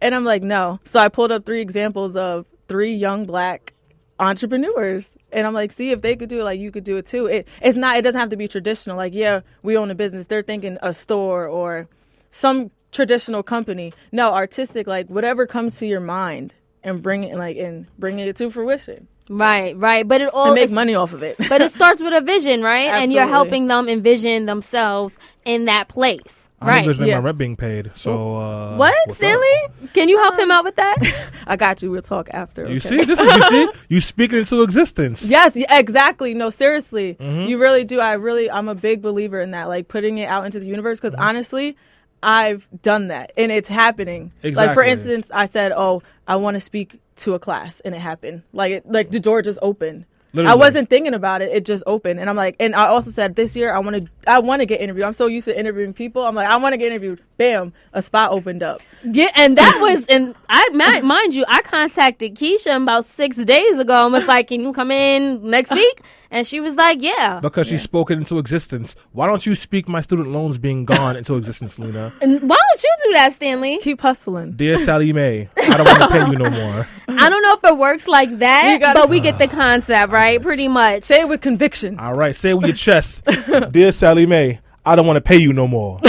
And 0.00 0.14
I'm 0.14 0.24
like, 0.24 0.42
no. 0.42 0.78
So 0.84 1.00
I 1.00 1.08
pulled 1.08 1.32
up 1.32 1.44
three 1.44 1.60
examples 1.60 2.14
of 2.14 2.46
three 2.68 2.94
young 2.94 3.26
black 3.26 3.74
entrepreneurs. 4.18 5.10
And 5.32 5.46
I'm 5.46 5.54
like, 5.54 5.72
see, 5.72 5.90
if 5.90 6.02
they 6.02 6.16
could 6.16 6.28
do 6.28 6.40
it, 6.40 6.44
like 6.44 6.60
you 6.60 6.70
could 6.70 6.84
do 6.84 6.96
it 6.96 7.06
too. 7.06 7.26
It, 7.26 7.48
it's 7.62 7.76
not, 7.76 7.96
it 7.96 8.02
doesn't 8.02 8.18
have 8.18 8.30
to 8.30 8.36
be 8.36 8.48
traditional. 8.48 8.96
Like, 8.96 9.14
yeah, 9.14 9.40
we 9.62 9.76
own 9.76 9.90
a 9.90 9.94
business. 9.94 10.26
They're 10.26 10.42
thinking 10.42 10.78
a 10.82 10.94
store 10.94 11.46
or 11.46 11.88
some 12.30 12.70
traditional 12.92 13.42
company. 13.42 13.92
No, 14.12 14.32
artistic, 14.32 14.86
like 14.86 15.08
whatever 15.08 15.46
comes 15.46 15.76
to 15.78 15.86
your 15.86 16.00
mind 16.00 16.54
and 16.82 17.02
bring 17.02 17.24
it 17.24 17.36
like 17.36 17.56
and 17.56 17.86
bring 17.98 18.18
it 18.18 18.36
to 18.36 18.50
fruition 18.50 19.08
Right, 19.28 19.76
right. 19.76 20.06
But 20.06 20.20
it 20.22 20.30
all 20.32 20.46
and 20.46 20.54
make 20.54 20.70
money 20.70 20.94
off 20.94 21.12
of 21.12 21.22
it. 21.22 21.36
But 21.48 21.60
it 21.60 21.72
starts 21.78 22.00
with 22.02 22.12
a 22.12 22.20
vision, 22.20 22.62
right? 22.62 22.88
And 22.88 23.12
you're 23.12 23.26
helping 23.26 23.66
them 23.66 23.88
envision 23.88 24.46
themselves 24.46 25.16
in 25.44 25.66
that 25.66 25.88
place. 25.88 26.48
I'm 26.60 26.68
Right. 26.68 26.80
envisioning 26.82 27.08
Yeah. 27.10 27.20
my 27.20 27.26
rent 27.26 27.38
being 27.38 27.56
paid. 27.56 27.92
So 27.94 28.36
uh, 28.36 28.76
What, 28.76 28.92
what's 29.06 29.10
up? 29.12 29.16
Stanley? 29.16 29.90
Can 29.94 30.08
you 30.08 30.18
help 30.18 30.36
him 30.38 30.50
out 30.50 30.64
with 30.64 30.74
that? 30.76 30.96
I 31.46 31.54
got 31.54 31.82
you. 31.82 31.90
We'll 31.92 32.02
talk 32.02 32.28
after. 32.32 32.62
You 32.68 32.78
okay? 32.78 32.98
see, 32.98 33.04
this 33.04 33.20
is 33.20 33.26
you 33.36 33.42
see, 33.50 33.68
you 33.88 34.00
speak 34.00 34.32
it 34.32 34.38
into 34.40 34.62
existence. 34.62 35.22
Yes, 35.30 35.52
exactly. 35.54 36.34
No, 36.34 36.50
seriously, 36.50 37.16
Mm-hmm. 37.20 37.46
you 37.48 37.58
really 37.58 37.84
do. 37.84 38.00
I 38.00 38.14
really, 38.14 38.50
I'm 38.50 38.68
a 38.68 38.74
big 38.74 39.02
believer 39.02 39.40
in 39.40 39.52
that, 39.52 39.68
like 39.68 39.86
putting 39.86 40.18
it 40.18 40.28
out 40.28 40.46
into 40.46 40.58
the 40.58 40.66
universe. 40.66 40.98
Because 40.98 41.12
Mm-hmm. 41.14 41.22
honestly, 41.22 41.76
I've 42.22 42.66
done 42.82 43.08
that, 43.08 43.32
and 43.36 43.52
it's 43.52 43.68
happening. 43.68 44.32
Like 44.42 44.74
for 44.74 44.82
instance, 44.82 45.30
I 45.32 45.46
said, 45.46 45.72
"Oh, 45.72 46.02
I 46.26 46.36
want 46.36 46.54
to 46.56 46.60
speak 46.60 47.00
to 47.16 47.34
a 47.34 47.38
class," 47.38 47.80
and 47.80 47.94
it 47.94 48.00
happened. 48.00 48.42
Like, 48.52 48.72
it, 48.72 48.90
like 48.90 49.10
the 49.10 49.20
door 49.20 49.42
just 49.42 49.58
opened. 49.62 50.04
I 50.36 50.54
wasn't 50.54 50.90
thinking 50.90 51.14
about 51.14 51.42
it; 51.42 51.50
it 51.50 51.64
just 51.64 51.82
opened, 51.86 52.20
and 52.20 52.28
I'm 52.28 52.36
like, 52.36 52.54
and 52.60 52.74
I 52.74 52.86
also 52.86 53.10
said 53.10 53.34
this 53.34 53.56
year 53.56 53.72
I 53.72 53.78
want 53.78 53.96
to, 53.96 54.30
I 54.30 54.38
want 54.40 54.60
to 54.60 54.66
get 54.66 54.80
interviewed. 54.80 55.04
I'm 55.06 55.12
so 55.12 55.26
used 55.26 55.46
to 55.46 55.58
interviewing 55.58 55.92
people. 55.94 56.24
I'm 56.24 56.34
like, 56.34 56.46
I 56.46 56.56
want 56.58 56.74
to 56.74 56.76
get 56.76 56.88
interviewed. 56.88 57.20
Bam, 57.38 57.72
a 57.92 58.02
spot 58.02 58.30
opened 58.30 58.62
up. 58.62 58.80
Yeah, 59.04 59.30
and 59.34 59.56
that 59.56 59.78
was, 59.80 60.04
and 60.06 60.34
I 60.48 60.68
mi- 60.72 61.00
mind 61.00 61.34
you, 61.34 61.44
I 61.48 61.62
contacted 61.62 62.34
Keisha 62.34 62.80
about 62.80 63.06
six 63.06 63.38
days 63.38 63.78
ago 63.78 64.04
and 64.04 64.12
was 64.12 64.26
like, 64.26 64.48
"Can 64.48 64.60
you 64.60 64.72
come 64.72 64.90
in 64.90 65.48
next 65.50 65.72
week?" 65.72 66.02
And 66.30 66.46
she 66.46 66.60
was 66.60 66.74
like, 66.74 67.00
"Yeah." 67.00 67.40
Because 67.40 67.66
she 67.68 67.78
spoke 67.78 68.10
it 68.10 68.18
into 68.18 68.38
existence. 68.38 68.94
Why 69.12 69.26
don't 69.26 69.46
you 69.46 69.54
speak 69.54 69.88
my 69.88 70.00
student 70.02 70.28
loans 70.28 70.58
being 70.58 70.84
gone 70.84 71.16
into 71.16 71.36
existence, 71.36 71.78
Lena? 71.78 72.12
And 72.20 72.42
why 72.42 72.56
don't 72.70 72.82
you 72.82 72.94
do 73.04 73.12
that, 73.14 73.32
Stanley? 73.32 73.78
Keep 73.82 74.00
hustling. 74.02 74.52
Dear 74.52 74.78
Sallie 74.78 75.12
Mae, 75.12 75.48
I 75.56 75.76
don't 75.76 75.86
want 75.86 76.00
to 76.02 76.08
pay 76.08 76.26
you 76.30 76.36
no 76.36 76.50
more. 76.50 76.86
I 77.08 77.30
don't 77.30 77.42
know 77.42 77.54
if 77.54 77.64
it 77.64 77.78
works 77.78 78.06
like 78.06 78.38
that, 78.40 78.72
You 78.72 78.78
gotta- 78.78 79.00
but 79.00 79.08
we 79.08 79.20
get 79.20 79.34
ah. 79.36 79.38
the 79.38 79.48
concept, 79.48 80.12
right? 80.12 80.40
Pretty 80.40 80.68
much. 80.68 81.04
Say 81.04 81.20
it 81.22 81.28
with 81.28 81.40
conviction. 81.40 81.98
All 81.98 82.14
right, 82.14 82.36
say 82.36 82.50
it 82.50 82.54
with 82.54 82.66
your 82.66 82.76
chest. 82.76 83.22
Dear 83.70 83.92
Sallie 83.92 84.26
Mae, 84.26 84.60
I 84.84 84.96
don't 84.96 85.06
want 85.06 85.16
to 85.16 85.22
pay 85.22 85.38
you 85.38 85.52
no 85.52 85.66
more. 85.66 86.00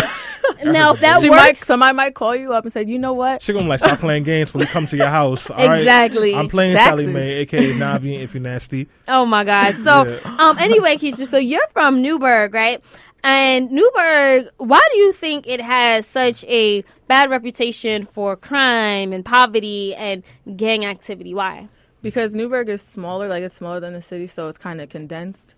Now 0.63 0.93
if 0.93 0.99
that 1.01 1.21
She 1.21 1.29
works, 1.29 1.41
might, 1.41 1.57
somebody 1.57 1.95
might 1.95 2.15
call 2.15 2.35
you 2.35 2.53
up 2.53 2.63
and 2.65 2.73
say, 2.73 2.85
"You 2.85 2.99
know 2.99 3.13
what? 3.13 3.41
She 3.41 3.53
gonna 3.53 3.67
like 3.67 3.79
stop 3.79 3.99
playing 3.99 4.23
games 4.23 4.53
when 4.53 4.59
we 4.61 4.65
come 4.67 4.85
to 4.87 4.97
your 4.97 5.07
house. 5.07 5.49
All 5.49 5.57
right? 5.57 5.79
Exactly. 5.79 6.35
I'm 6.35 6.49
playing 6.49 6.73
Taxes. 6.73 7.05
Sallie 7.05 7.13
Mae, 7.13 7.37
aka 7.39 7.73
Navi, 7.73 8.21
if 8.21 8.33
you're 8.33 8.43
nasty. 8.43 8.87
Oh 9.07 9.25
my 9.25 9.43
God. 9.43 9.75
So, 9.75 10.05
Yeah. 10.05 10.35
um, 10.39 10.57
anyway, 10.57 10.95
Keisha, 10.97 11.27
so 11.27 11.37
you're 11.37 11.67
from 11.71 12.01
Newburgh, 12.01 12.53
right? 12.53 12.83
And 13.23 13.69
Newburgh, 13.71 14.49
why 14.57 14.81
do 14.91 14.97
you 14.97 15.11
think 15.13 15.45
it 15.47 15.59
has 15.61 16.05
such 16.05 16.45
a 16.45 16.83
bad 17.07 17.29
reputation 17.29 18.05
for 18.05 18.35
crime 18.37 19.11
and 19.11 19.25
poverty 19.25 19.93
and 19.95 20.23
gang 20.55 20.85
activity? 20.85 21.33
Why? 21.33 21.67
because 22.01 22.33
Newburgh 22.33 22.69
is 22.69 22.81
smaller, 22.81 23.27
like 23.27 23.43
it's 23.43 23.55
smaller 23.55 23.81
than 23.81 23.91
the 23.91 24.01
city, 24.01 24.25
so 24.25 24.47
it's 24.47 24.57
kind 24.57 24.79
of 24.79 24.87
condensed. 24.87 25.53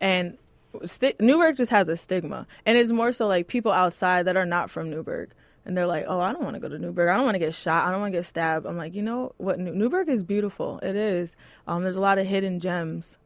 And 0.00 0.38
sti- 0.84 1.14
Newburgh 1.20 1.56
just 1.56 1.70
has 1.70 1.88
a 1.88 1.96
stigma, 1.96 2.46
and 2.66 2.76
it's 2.78 2.90
more 2.90 3.12
so 3.12 3.26
like 3.26 3.46
people 3.48 3.72
outside 3.72 4.26
that 4.26 4.36
are 4.36 4.46
not 4.46 4.70
from 4.70 4.90
Newburgh, 4.90 5.30
and 5.64 5.76
they're 5.76 5.86
like, 5.86 6.04
"Oh, 6.08 6.20
I 6.20 6.32
don't 6.32 6.42
want 6.42 6.54
to 6.54 6.60
go 6.60 6.68
to 6.68 6.78
Newburgh. 6.78 7.08
I 7.08 7.16
don't 7.16 7.24
want 7.24 7.34
to 7.34 7.38
get 7.38 7.54
shot. 7.54 7.86
I 7.86 7.90
don't 7.90 8.00
want 8.00 8.12
to 8.12 8.18
get 8.18 8.24
stabbed." 8.26 8.66
I'm 8.66 8.76
like, 8.76 8.94
you 8.94 9.02
know 9.02 9.32
what? 9.38 9.58
New- 9.58 9.74
Newburgh 9.74 10.08
is 10.08 10.22
beautiful. 10.22 10.78
It 10.82 10.96
is. 10.96 11.36
Um, 11.66 11.82
there's 11.82 11.96
a 11.96 12.00
lot 12.00 12.18
of 12.18 12.26
hidden 12.26 12.60
gems. 12.60 13.18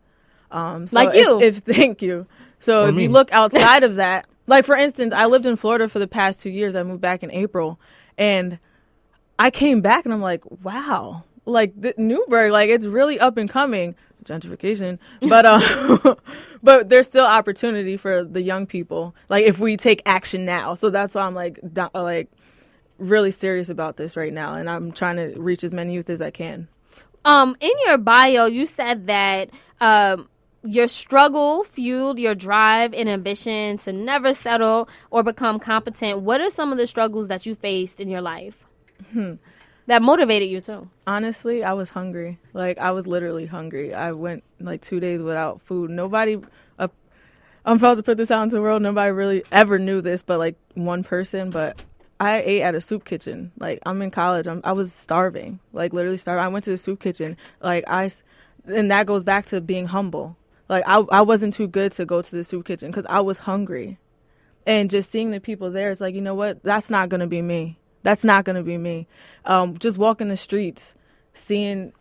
Um, 0.50 0.86
so 0.86 0.96
Like 0.96 1.10
if- 1.14 1.16
you. 1.26 1.40
If, 1.40 1.56
thank 1.64 2.02
you. 2.02 2.26
So 2.58 2.84
Or 2.84 2.88
if 2.88 2.94
me. 2.94 3.04
you 3.04 3.08
look 3.10 3.32
outside 3.32 3.82
of 3.82 3.96
that, 3.96 4.26
like 4.46 4.64
for 4.64 4.76
instance, 4.76 5.12
I 5.12 5.26
lived 5.26 5.46
in 5.46 5.56
Florida 5.56 5.88
for 5.88 5.98
the 5.98 6.06
past 6.08 6.40
two 6.40 6.50
years. 6.50 6.74
I 6.76 6.82
moved 6.82 7.00
back 7.00 7.22
in 7.22 7.30
April, 7.30 7.78
and 8.18 8.58
I 9.38 9.50
came 9.50 9.80
back 9.82 10.04
and 10.04 10.14
I'm 10.14 10.22
like, 10.22 10.42
wow, 10.62 11.24
like 11.44 11.78
the 11.80 11.94
Newburgh, 11.98 12.52
like 12.52 12.70
it's 12.70 12.86
really 12.86 13.20
up 13.20 13.36
and 13.36 13.48
coming 13.50 13.94
gentrification, 14.26 14.98
but 15.20 15.46
um, 15.46 16.16
but 16.62 16.88
there's 16.88 17.06
still 17.06 17.26
opportunity 17.26 17.96
for 17.96 18.24
the 18.24 18.42
young 18.42 18.66
people. 18.66 19.14
Like 19.28 19.44
if 19.44 19.58
we 19.58 19.76
take 19.76 20.02
action 20.04 20.44
now, 20.44 20.74
so 20.74 20.90
that's 20.90 21.14
why 21.14 21.22
I'm 21.22 21.34
like 21.34 21.58
do- 21.72 21.88
like 21.94 22.30
really 22.98 23.30
serious 23.30 23.68
about 23.68 23.96
this 23.96 24.16
right 24.16 24.32
now, 24.32 24.54
and 24.54 24.68
I'm 24.68 24.92
trying 24.92 25.16
to 25.16 25.40
reach 25.40 25.64
as 25.64 25.72
many 25.72 25.94
youth 25.94 26.10
as 26.10 26.20
I 26.20 26.30
can. 26.30 26.68
Um, 27.24 27.56
in 27.60 27.72
your 27.86 27.98
bio, 27.98 28.46
you 28.46 28.66
said 28.66 29.06
that 29.06 29.50
um, 29.80 30.28
your 30.62 30.86
struggle 30.86 31.64
fueled 31.64 32.18
your 32.18 32.34
drive 32.34 32.94
and 32.94 33.08
ambition 33.08 33.78
to 33.78 33.92
never 33.92 34.32
settle 34.32 34.88
or 35.10 35.22
become 35.22 35.58
competent. 35.58 36.20
What 36.20 36.40
are 36.40 36.50
some 36.50 36.72
of 36.72 36.78
the 36.78 36.86
struggles 36.86 37.28
that 37.28 37.46
you 37.46 37.54
faced 37.54 38.00
in 38.00 38.08
your 38.08 38.20
life 38.20 38.64
that 39.86 40.02
motivated 40.02 40.48
you 40.48 40.60
too? 40.60 40.88
Honestly, 41.06 41.64
I 41.64 41.72
was 41.72 41.90
hungry. 41.90 42.38
Like 42.52 42.78
I 42.78 42.90
was 42.90 43.06
literally 43.06 43.46
hungry. 43.46 43.94
I 43.94 44.12
went 44.12 44.44
like 44.60 44.82
two 44.82 45.00
days 45.00 45.20
without 45.20 45.62
food. 45.62 45.90
Nobody. 45.90 46.40
Uh, 46.78 46.88
I'm 47.64 47.78
supposed 47.78 47.98
to 47.98 48.02
put 48.02 48.16
this 48.16 48.30
out 48.30 48.42
into 48.42 48.56
the 48.56 48.62
world. 48.62 48.82
Nobody 48.82 49.10
really 49.10 49.44
ever 49.52 49.78
knew 49.78 50.00
this, 50.00 50.22
but 50.22 50.38
like 50.38 50.56
one 50.74 51.04
person. 51.04 51.50
But 51.50 51.84
I 52.18 52.42
ate 52.42 52.62
at 52.62 52.74
a 52.74 52.80
soup 52.80 53.04
kitchen. 53.04 53.52
Like 53.58 53.80
I'm 53.86 54.02
in 54.02 54.10
college. 54.10 54.46
I'm, 54.46 54.60
I 54.64 54.72
was 54.72 54.92
starving. 54.92 55.60
Like 55.72 55.92
literally 55.92 56.18
starving. 56.18 56.44
I 56.44 56.48
went 56.48 56.64
to 56.64 56.70
the 56.70 56.78
soup 56.78 57.00
kitchen. 57.00 57.36
Like 57.60 57.84
I, 57.86 58.10
and 58.66 58.90
that 58.90 59.06
goes 59.06 59.22
back 59.22 59.46
to 59.46 59.60
being 59.60 59.86
humble. 59.86 60.36
Like 60.68 60.84
I, 60.86 60.98
I 61.12 61.20
wasn't 61.20 61.54
too 61.54 61.68
good 61.68 61.92
to 61.92 62.04
go 62.04 62.22
to 62.22 62.30
the 62.36 62.42
soup 62.42 62.66
kitchen 62.66 62.90
because 62.90 63.06
I 63.06 63.20
was 63.20 63.38
hungry, 63.38 63.98
and 64.66 64.90
just 64.90 65.12
seeing 65.12 65.30
the 65.30 65.38
people 65.38 65.70
there, 65.70 65.90
it's 65.90 66.00
like 66.00 66.14
you 66.14 66.20
know 66.20 66.34
what? 66.34 66.62
That's 66.64 66.90
not 66.90 67.08
gonna 67.08 67.28
be 67.28 67.40
me. 67.40 67.78
That's 68.06 68.24
not 68.24 68.44
gonna 68.44 68.62
be 68.62 68.78
me. 68.78 69.08
Um, 69.44 69.76
just 69.78 69.98
walking 69.98 70.28
the 70.28 70.36
streets, 70.36 70.94
seeing, 71.34 71.92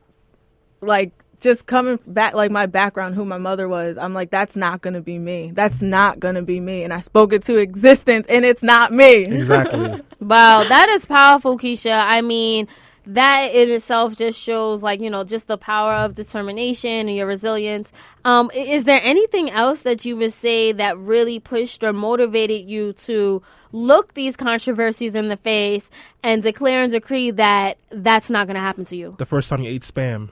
like 0.81 1.11
just 1.41 1.65
coming 1.65 1.99
back 2.07 2.33
like 2.35 2.51
my 2.51 2.65
background 2.67 3.15
who 3.15 3.25
my 3.25 3.37
mother 3.37 3.67
was 3.67 3.97
i'm 3.97 4.13
like 4.13 4.31
that's 4.31 4.55
not 4.55 4.81
gonna 4.81 5.01
be 5.01 5.19
me 5.19 5.51
that's 5.53 5.81
not 5.81 6.19
gonna 6.19 6.41
be 6.41 6.59
me 6.59 6.83
and 6.83 6.93
i 6.93 6.99
spoke 6.99 7.33
it 7.33 7.43
to 7.43 7.57
existence 7.57 8.25
and 8.29 8.45
it's 8.45 8.63
not 8.63 8.91
me 8.91 9.25
Exactly. 9.25 10.01
Wow, 10.21 10.63
that 10.63 10.89
is 10.89 11.05
powerful, 11.05 11.57
Keisha. 11.57 11.93
I 11.93 12.21
mean, 12.21 12.67
that 13.07 13.53
in 13.53 13.69
itself 13.69 14.15
just 14.15 14.39
shows, 14.39 14.83
like, 14.83 15.01
you 15.01 15.09
know, 15.09 15.23
just 15.23 15.47
the 15.47 15.57
power 15.57 15.93
of 15.93 16.15
determination 16.15 17.07
and 17.07 17.15
your 17.15 17.27
resilience. 17.27 17.91
Um, 18.23 18.49
is 18.53 18.85
there 18.85 19.01
anything 19.03 19.49
else 19.49 19.81
that 19.83 20.05
you 20.05 20.17
would 20.17 20.33
say 20.33 20.71
that 20.71 20.97
really 20.97 21.39
pushed 21.39 21.83
or 21.83 21.93
motivated 21.93 22.69
you 22.69 22.93
to 22.93 23.41
look 23.71 24.13
these 24.13 24.35
controversies 24.35 25.15
in 25.15 25.27
the 25.27 25.37
face 25.37 25.89
and 26.23 26.41
declare 26.41 26.83
and 26.83 26.91
decree 26.91 27.31
that 27.31 27.77
that's 27.91 28.29
not 28.29 28.47
going 28.47 28.55
to 28.55 28.61
happen 28.61 28.85
to 28.85 28.95
you? 28.95 29.15
the 29.17 29.25
first 29.25 29.49
time 29.49 29.61
you 29.61 29.69
ate 29.69 29.83
spam. 29.83 30.29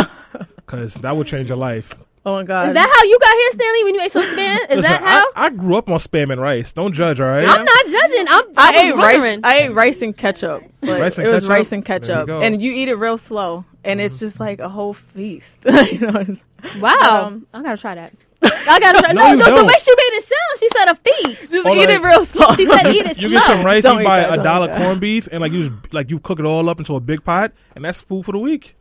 Because 0.66 0.96
that 0.96 1.16
would 1.16 1.28
change 1.28 1.50
your 1.50 1.60
life. 1.60 1.94
Oh 2.26 2.36
my 2.36 2.44
god 2.44 2.68
Is 2.70 2.74
that 2.74 2.90
how 2.94 3.04
you 3.04 3.20
got 3.20 3.36
here, 3.36 3.52
Stanley, 3.52 3.84
when 3.84 3.96
you 3.96 4.02
ate 4.02 4.12
some 4.12 4.24
spam? 4.24 4.56
Is 4.72 4.78
Listen, 4.78 4.82
that 4.92 5.02
how? 5.02 5.26
I, 5.36 5.46
I 5.46 5.50
grew 5.50 5.76
up 5.76 5.90
on 5.90 6.00
spam 6.00 6.32
and 6.32 6.42
rice. 6.42 6.72
Don't 6.72 6.94
judge, 6.94 7.20
all 7.20 7.28
right? 7.34 7.48
I'm 7.48 7.66
not 7.66 7.86
judging. 7.88 8.28
I'm, 8.28 8.44
I, 8.58 8.78
I, 8.90 8.92
was 8.94 9.04
ate 9.04 9.22
rice. 9.24 9.40
I 9.44 9.58
ate 9.60 9.70
rice 9.74 10.02
and 10.02 10.18
ketchup. 10.18 10.64
Like, 10.82 11.02
Rice 11.02 11.18
and 11.18 11.28
it 11.28 11.32
was 11.32 11.44
ketchup? 11.44 11.50
rice 11.50 11.72
and 11.72 11.84
There 11.86 11.96
you 11.96 12.02
ketchup, 12.02 12.30
and 12.30 12.62
you 12.62 12.72
eat 12.74 12.90
it 12.90 12.96
real 12.96 13.18
slow, 13.18 13.66
and 13.84 14.00
it's 14.02 14.20
just 14.20 14.40
like 14.40 14.60
a 14.60 14.70
whole 14.70 14.94
feast. 14.94 15.60
you 15.66 16.00
know, 16.00 16.20
it's- 16.20 16.44
wow. 16.80 17.26
um, 17.28 17.48
I 17.54 17.62
got 17.62 17.76
to 17.76 17.82
try 17.82 17.96
that. 17.96 18.14
I 18.42 18.80
got 18.80 18.92
to 18.94 19.00
try. 19.02 19.14
No, 19.14 19.24
No, 19.24 19.32
you 19.32 19.38
no, 19.38 19.46
the 19.58 19.66
way 19.66 19.74
she 19.80 19.92
made 19.92 20.18
it 20.18 20.24
sound, 20.26 20.60
she 20.60 20.70
said 20.70 20.92
a 20.92 20.96
feast. 20.96 21.52
just 21.52 21.66
Or 21.66 21.76
eat 21.76 21.80
like- 21.80 21.90
it 21.90 22.02
real 22.02 22.26
slow. 22.26 22.54
She 22.56 22.66
said 22.66 22.88
eat 22.94 23.06
it 23.06 23.18
You 23.18 23.30
slow. 23.30 23.40
get 23.40 23.46
some 23.48 23.66
rice, 23.66 23.84
Don't 23.84 24.00
you 24.00 24.06
buy 24.06 24.22
that, 24.22 24.40
a 24.40 24.44
dollar 24.44 24.72
eat 24.72 24.78
corned 24.78 25.02
beef, 25.02 25.28
and 25.32 25.42
like 25.42 25.52
you 25.52 25.70
just 25.70 25.94
like 25.94 26.10
you 26.10 26.20
cook 26.20 26.40
it 26.40 26.46
all 26.46 26.68
up 26.70 26.80
into 26.80 26.96
a 26.96 27.00
big 27.00 27.24
pot, 27.24 27.54
and 27.76 27.86
that's 27.86 28.02
food 28.02 28.26
for 28.26 28.32
the 28.34 28.40
week. 28.40 28.76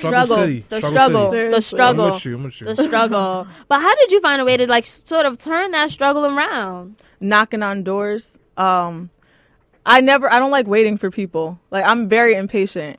The 0.00 0.08
struggle, 0.08 0.36
City. 0.36 0.64
the 0.68 0.78
Struggle 0.78 0.90
struggle, 0.96 1.30
the 1.30 1.30
Seriously. 1.30 1.56
I'm 1.56 1.62
struggle, 1.62 2.10
with 2.10 2.24
you. 2.24 2.34
I'm 2.36 2.42
with 2.44 2.60
you. 2.60 2.66
the 2.66 2.74
struggle. 2.82 3.46
But 3.68 3.80
how 3.80 3.94
did 3.94 4.10
you 4.10 4.20
find 4.20 4.40
a 4.40 4.44
way 4.44 4.56
to 4.56 4.66
like 4.66 4.86
sort 4.86 5.26
of 5.26 5.38
turn 5.38 5.70
that 5.72 5.90
struggle 5.90 6.26
around? 6.26 6.96
knocking 7.20 7.62
on 7.62 7.84
doors. 7.84 8.38
Um, 8.56 9.10
I 9.86 10.00
never. 10.00 10.30
I 10.32 10.38
don't 10.38 10.50
like 10.50 10.66
waiting 10.66 10.96
for 10.98 11.10
people. 11.10 11.58
Like 11.70 11.84
I'm 11.84 12.08
very 12.08 12.34
impatient, 12.34 12.98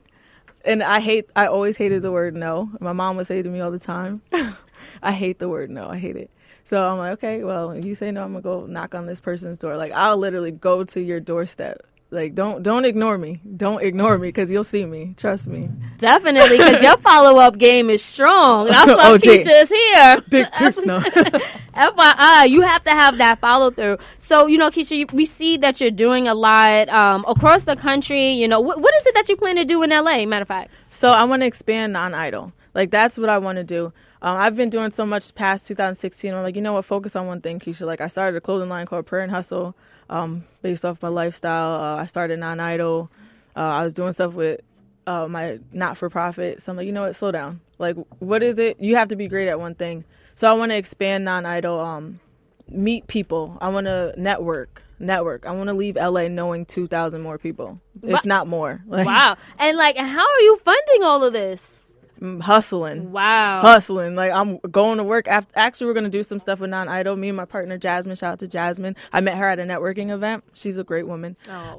and 0.64 0.82
I 0.82 1.00
hate. 1.00 1.26
I 1.36 1.46
always 1.46 1.76
hated 1.76 2.02
the 2.02 2.10
word 2.12 2.34
no. 2.36 2.70
My 2.80 2.92
mom 2.92 3.16
would 3.16 3.26
say 3.26 3.42
to 3.42 3.48
me 3.48 3.60
all 3.60 3.70
the 3.70 3.78
time, 3.78 4.22
"I 5.02 5.12
hate 5.12 5.38
the 5.38 5.48
word 5.48 5.70
no. 5.70 5.88
I 5.88 5.98
hate 5.98 6.16
it." 6.16 6.30
So 6.66 6.88
I'm 6.88 6.96
like, 6.96 7.12
okay, 7.14 7.44
well, 7.44 7.76
you 7.76 7.94
say 7.94 8.10
no, 8.10 8.22
I'm 8.24 8.32
gonna 8.32 8.40
go 8.42 8.64
knock 8.66 8.94
on 8.94 9.04
this 9.06 9.20
person's 9.20 9.58
door. 9.58 9.76
Like 9.76 9.92
I'll 9.92 10.16
literally 10.16 10.50
go 10.50 10.82
to 10.84 11.00
your 11.00 11.20
doorstep 11.20 11.82
Like 12.14 12.34
don't 12.34 12.62
don't 12.62 12.84
ignore 12.84 13.18
me. 13.18 13.40
Don't 13.56 13.82
ignore 13.82 14.16
me 14.18 14.28
because 14.28 14.50
you'll 14.50 14.64
see 14.64 14.84
me. 14.84 15.14
Trust 15.16 15.46
me. 15.48 15.68
Definitely, 15.98 16.58
because 16.58 16.80
your 16.82 16.96
follow 17.08 17.40
up 17.40 17.58
game 17.58 17.90
is 17.90 18.02
strong. 18.04 18.68
That's 18.68 18.88
why 18.88 19.10
Oh. 19.10 19.18
Keisha 19.18 19.62
is 19.62 19.68
here. 19.68 20.20
Big 20.30 20.46
no. 20.86 21.00
FYI, 21.74 22.48
you 22.48 22.60
have 22.62 22.84
to 22.84 22.90
have 22.90 23.18
that 23.18 23.40
follow 23.40 23.70
through. 23.70 23.98
So, 24.16 24.46
you 24.46 24.58
know, 24.58 24.70
Keisha, 24.70 25.12
we 25.12 25.24
see 25.26 25.56
that 25.58 25.80
you're 25.80 25.90
doing 25.90 26.28
a 26.28 26.34
lot 26.34 26.88
um, 26.88 27.24
across 27.26 27.64
the 27.64 27.76
country. 27.76 28.30
You 28.32 28.46
know, 28.48 28.60
what, 28.60 28.80
what 28.80 28.94
is 28.94 29.06
it 29.06 29.14
that 29.14 29.28
you 29.28 29.36
plan 29.36 29.56
to 29.56 29.64
do 29.64 29.82
in 29.82 29.90
LA, 29.90 30.24
matter 30.24 30.42
of 30.42 30.48
fact? 30.48 30.70
So 30.88 31.10
I 31.10 31.24
want 31.24 31.42
to 31.42 31.46
expand 31.46 31.92
non-idle. 31.92 32.52
Like 32.74 32.90
that's 32.90 33.18
what 33.18 33.28
I 33.28 33.38
want 33.38 33.56
to 33.56 33.64
do. 33.64 33.92
Um, 34.22 34.38
I've 34.38 34.56
been 34.56 34.70
doing 34.70 34.90
so 34.90 35.04
much 35.04 35.34
past 35.34 35.66
2016. 35.68 36.32
I'm 36.32 36.42
like, 36.42 36.56
you 36.56 36.62
know 36.62 36.72
what? 36.74 36.84
Focus 36.84 37.14
on 37.14 37.26
one 37.26 37.40
thing, 37.40 37.58
Keisha. 37.60 37.86
Like 37.86 38.00
I 38.00 38.06
started 38.06 38.36
a 38.36 38.40
clothing 38.40 38.68
line 38.68 38.86
called 38.86 39.04
Prayer 39.06 39.22
and 39.22 39.30
Hustle, 39.30 39.76
um, 40.10 40.44
based 40.62 40.84
off 40.84 41.02
my 41.02 41.08
lifestyle. 41.08 41.80
Uh, 41.80 41.96
I 41.96 42.06
started 42.06 42.38
non-idle. 42.38 43.10
Uh, 43.56 43.60
I 43.60 43.84
was 43.84 43.94
doing 43.94 44.12
stuff 44.12 44.34
with 44.34 44.60
uh, 45.06 45.28
my 45.28 45.58
not-for-profit. 45.72 46.62
So 46.62 46.72
I'm 46.72 46.76
like, 46.76 46.86
you 46.86 46.92
know 46.92 47.02
what? 47.02 47.16
Slow 47.16 47.32
down. 47.32 47.60
Like, 47.78 47.96
what 48.18 48.42
is 48.42 48.58
it? 48.58 48.80
You 48.80 48.96
have 48.96 49.08
to 49.08 49.16
be 49.16 49.28
great 49.28 49.48
at 49.48 49.58
one 49.60 49.74
thing. 49.74 50.04
So 50.34 50.50
I 50.50 50.54
want 50.54 50.72
to 50.72 50.76
expand 50.76 51.24
non-idle. 51.24 51.78
Um, 51.78 52.20
meet 52.68 53.06
people. 53.06 53.58
I 53.60 53.68
want 53.68 53.86
to 53.86 54.14
network. 54.16 54.82
Network. 54.98 55.46
I 55.46 55.50
want 55.52 55.68
to 55.68 55.74
leave 55.74 55.96
LA 55.96 56.28
knowing 56.28 56.64
2,000 56.66 57.20
more 57.20 57.36
people, 57.36 57.80
if 58.02 58.24
not 58.24 58.46
more. 58.46 58.82
Like, 58.88 59.06
Wow. 59.06 59.36
And, 59.58 59.76
like, 59.76 59.96
how 59.96 60.26
are 60.26 60.40
you 60.40 60.56
funding 60.64 61.02
all 61.02 61.24
of 61.24 61.32
this? 61.32 61.76
I'm 62.24 62.40
hustling. 62.40 63.12
Wow. 63.12 63.60
hustling. 63.60 64.14
Like 64.14 64.32
I'm 64.32 64.58
going 64.70 64.98
to 64.98 65.04
work. 65.04 65.28
After, 65.28 65.52
actually, 65.54 65.88
we're 65.88 65.94
gonna 65.94 66.08
do 66.08 66.22
some 66.22 66.40
stuff 66.40 66.60
with 66.60 66.70
Non 66.70 66.88
Idle. 66.88 67.16
Me 67.16 67.28
and 67.28 67.36
my 67.36 67.44
partner 67.44 67.76
Jasmine. 67.76 68.16
Shout 68.16 68.32
out 68.32 68.38
to 68.40 68.48
Jasmine. 68.48 68.96
I 69.12 69.20
met 69.20 69.36
her 69.36 69.48
at 69.48 69.58
a 69.58 69.62
networking 69.62 70.10
event. 70.10 70.44
She's 70.54 70.78
a 70.78 70.84
great 70.84 71.06
woman. 71.06 71.36
Oh. 71.48 71.76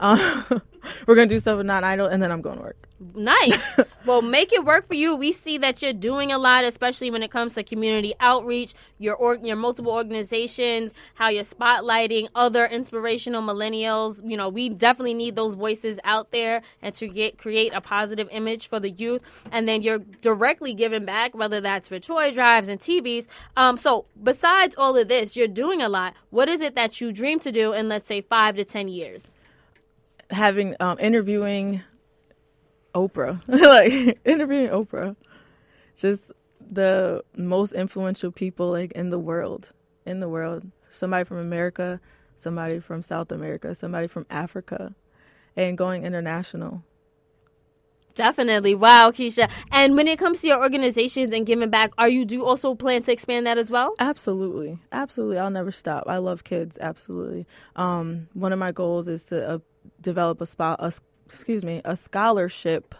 Um, 0.52 0.62
we're 1.08 1.16
gonna 1.16 1.28
do 1.28 1.40
stuff 1.40 1.58
with 1.58 1.66
Non 1.66 1.84
Idle, 1.84 2.08
and 2.08 2.22
then 2.22 2.32
I'm 2.32 2.42
going 2.42 2.58
to 2.58 2.64
work. 2.64 2.78
Nice. 3.14 3.80
well, 4.06 4.22
make 4.22 4.54
it 4.54 4.64
work 4.64 4.88
for 4.88 4.94
you. 4.94 5.16
We 5.16 5.32
see 5.34 5.58
that 5.58 5.82
you're 5.82 5.94
doing 5.94 6.32
a 6.32 6.38
lot, 6.38 6.64
especially 6.64 7.12
when 7.12 7.24
it 7.24 7.32
comes 7.32 7.54
to 7.56 7.64
community 7.64 8.14
outreach, 8.22 8.74
your 9.00 9.16
or- 9.16 9.36
your 9.36 9.58
multiple 9.58 9.92
organizations, 9.92 10.94
how 11.16 11.28
you're 11.28 11.44
spotlighting 11.44 12.30
other 12.36 12.66
inspirational 12.66 13.42
millennials. 13.42 14.22
You 14.28 14.38
know, 14.38 14.48
we 14.48 14.70
definitely 14.70 15.14
need 15.14 15.36
those 15.36 15.56
voices 15.56 16.00
out 16.06 16.32
there 16.32 16.62
and 16.82 16.94
to 16.96 17.08
get 17.08 17.38
create 17.38 17.74
a 17.74 17.82
positive 17.82 18.30
image 18.32 18.68
for 18.68 18.80
the 18.80 18.92
youth. 18.92 19.22
And 19.52 19.68
then 19.68 19.82
you're 19.82 20.00
directly 20.22 20.74
giving 20.74 21.04
back, 21.06 21.36
whether 21.36 21.60
that's 21.60 21.90
for 21.90 22.00
toy 22.00 22.32
drives 22.32 22.70
and 22.70 22.80
TVs. 22.80 23.28
Um, 23.58 23.76
so 23.78 24.06
besides 24.24 24.74
all 24.78 24.96
of 24.96 25.10
this, 25.10 25.36
you're 25.36 25.48
doing 25.50 25.82
a 25.82 25.90
lot. 25.90 26.16
What 26.30 26.48
is 26.48 26.62
it 26.62 26.76
that 26.76 27.02
you 27.02 27.12
dream 27.12 27.40
to 27.40 27.52
do 27.52 27.74
in, 27.74 27.90
let's 27.90 28.08
say, 28.08 28.22
five 28.22 28.56
to 28.56 28.64
ten 28.64 28.88
years? 28.88 29.36
Having 30.32 30.76
um, 30.80 30.98
interviewing 31.00 31.84
Oprah, 32.94 33.42
like 33.48 34.20
interviewing 34.26 34.70
Oprah, 34.70 35.16
just 35.98 36.24
the 36.72 37.24
most 37.36 37.74
influential 37.74 38.32
people 38.32 38.72
like 38.72 38.92
in 38.94 39.10
the 39.10 39.20
world, 39.20 39.72
in 40.06 40.20
the 40.20 40.30
world. 40.30 40.66
Somebody 40.90 41.26
from 41.26 41.38
America, 41.38 42.00
somebody 42.38 42.80
from 42.80 43.02
South 43.02 43.32
America, 43.32 43.76
somebody 43.76 44.08
from 44.08 44.26
Africa, 44.30 44.96
and 45.56 45.78
going 45.78 46.06
international. 46.06 46.84
Definitely. 48.16 48.76
Wow, 48.76 49.12
Keisha. 49.12 49.52
And 49.72 49.96
when 49.96 50.08
it 50.08 50.18
comes 50.18 50.42
to 50.42 50.48
your 50.48 50.62
organizations 50.62 51.34
and 51.34 51.46
giving 51.46 51.70
back, 51.70 51.92
are 51.98 52.08
you 52.08 52.24
do 52.24 52.46
also 52.46 52.74
plan 52.74 53.04
to 53.04 53.12
expand 53.12 53.46
that 53.46 53.58
as 53.58 53.70
well? 53.70 53.94
Absolutely, 54.00 54.80
absolutely. 54.94 55.38
I'll 55.38 55.50
never 55.50 55.72
stop. 55.72 56.06
I 56.08 56.18
love 56.18 56.46
kids. 56.46 56.78
Absolutely. 56.80 57.46
Um, 57.76 58.30
one 58.34 58.54
of 58.54 58.60
my 58.60 58.72
goals 58.72 59.10
is 59.10 59.26
to 59.26 59.50
uh, 59.50 59.60
develop 60.06 60.40
a, 60.40 60.46
spo- 60.46 60.78
a 60.80 60.94
excuse 61.26 61.64
me 61.64 61.82
a 61.84 61.96
scholarship 61.96 62.96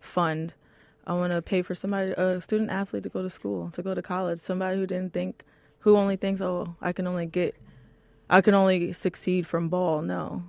fund. 0.00 0.54
I 1.06 1.12
want 1.12 1.32
to 1.32 1.42
pay 1.42 1.60
for 1.60 1.74
somebody, 1.74 2.12
a 2.12 2.40
student 2.40 2.70
athlete, 2.70 3.02
to 3.02 3.10
go 3.10 3.20
to 3.20 3.28
school, 3.28 3.70
to 3.72 3.82
go 3.82 3.92
to 3.92 4.00
college. 4.00 4.38
Somebody 4.38 4.78
who 4.78 4.86
didn't 4.86 5.12
think, 5.12 5.44
who 5.80 5.98
only 5.98 6.16
thinks, 6.16 6.40
oh, 6.40 6.74
I 6.80 6.92
can 6.92 7.06
only 7.06 7.26
get, 7.26 7.54
I 8.30 8.40
can 8.40 8.54
only 8.54 8.94
succeed 8.94 9.46
from 9.46 9.68
ball. 9.68 10.00
No, 10.00 10.44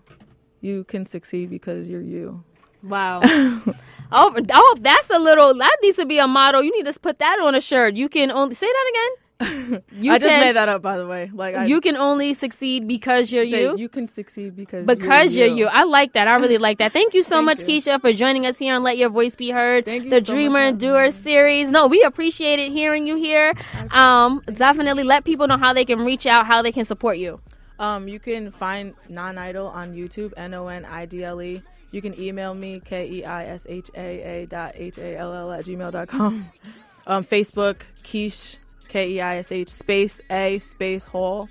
you 0.61 0.85
can 0.85 1.03
succeed 1.03 1.49
because 1.49 1.89
you're 1.89 2.01
you. 2.01 2.43
Wow. 2.83 3.19
oh, 3.23 3.75
oh, 4.11 4.75
that's 4.79 5.09
a 5.09 5.19
little. 5.19 5.53
That 5.55 5.77
needs 5.81 5.97
to 5.97 6.05
be 6.05 6.19
a 6.19 6.27
motto. 6.27 6.59
You 6.59 6.71
need 6.71 6.89
to 6.89 6.97
put 6.99 7.19
that 7.19 7.39
on 7.39 7.55
a 7.55 7.61
shirt. 7.61 7.95
You 7.95 8.07
can 8.07 8.31
only 8.31 8.55
say 8.55 8.67
that 8.67 8.91
again. 8.93 9.24
You 9.41 10.13
I 10.13 10.17
just 10.17 10.29
can, 10.31 10.39
made 10.39 10.55
that 10.55 10.69
up, 10.69 10.81
by 10.81 10.97
the 10.97 11.05
way. 11.07 11.29
Like 11.33 11.55
I 11.55 11.65
You 11.65 11.81
can 11.81 11.97
only 11.97 12.33
succeed 12.33 12.87
because 12.87 13.31
you're 13.33 13.45
say 13.45 13.63
you. 13.63 13.75
you 13.77 13.89
can 13.89 14.07
succeed 14.07 14.55
because 14.55 14.85
because 14.85 15.35
you're 15.35 15.47
you. 15.47 15.67
I 15.67 15.83
like 15.83 16.13
that. 16.13 16.27
I 16.27 16.35
really 16.37 16.57
like 16.57 16.77
that. 16.77 16.93
Thank 16.93 17.13
you 17.13 17.21
so 17.21 17.37
Thank 17.37 17.45
much, 17.45 17.61
you. 17.63 17.81
Keisha, 17.81 17.99
for 17.99 18.13
joining 18.13 18.45
us 18.45 18.57
here 18.59 18.73
on 18.75 18.83
Let 18.83 18.97
Your 18.97 19.09
Voice 19.09 19.35
Be 19.35 19.49
Heard, 19.51 19.83
Thank 19.85 20.05
you 20.05 20.09
the 20.09 20.23
so 20.23 20.33
Dreamer 20.33 20.59
and 20.59 20.79
Doer 20.79 21.11
series. 21.11 21.69
No, 21.69 21.87
we 21.87 22.01
appreciate 22.03 22.59
it 22.59 22.71
hearing 22.71 23.07
you 23.07 23.17
here. 23.17 23.53
Um, 23.91 24.41
definitely 24.53 25.03
let 25.03 25.25
people 25.25 25.47
know 25.47 25.57
how 25.57 25.73
they 25.73 25.83
can 25.85 25.99
reach 26.05 26.25
out, 26.25 26.45
how 26.45 26.61
they 26.61 26.71
can 26.71 26.85
support 26.85 27.17
you. 27.17 27.41
Um, 27.77 28.07
you 28.07 28.19
can 28.19 28.51
find 28.51 28.93
Non 29.09 29.37
Idle 29.37 29.67
on 29.67 29.93
YouTube, 29.93 30.31
N 30.37 30.53
O 30.53 30.67
N 30.67 30.85
I 30.85 31.05
D 31.05 31.25
L 31.25 31.41
E. 31.41 31.61
You 31.91 32.01
can 32.01 32.17
email 32.19 32.53
me, 32.53 32.79
K 32.79 33.09
E 33.09 33.25
I 33.25 33.45
S 33.47 33.65
H 33.69 33.89
A 33.95 34.21
A 34.43 34.45
dot 34.45 34.73
H 34.75 34.97
A 34.97 35.17
L 35.17 35.33
L 35.33 35.51
at 35.51 35.65
gmail 35.65 35.91
dot 35.91 36.07
com. 36.07 36.49
Um, 37.07 37.23
Facebook, 37.23 37.81
Keish, 38.03 38.57
K 38.87 39.09
E 39.11 39.21
I 39.21 39.37
S 39.37 39.51
H 39.51 39.69
space 39.69 40.21
A 40.29 40.59
space 40.59 41.03
Hall. 41.03 41.49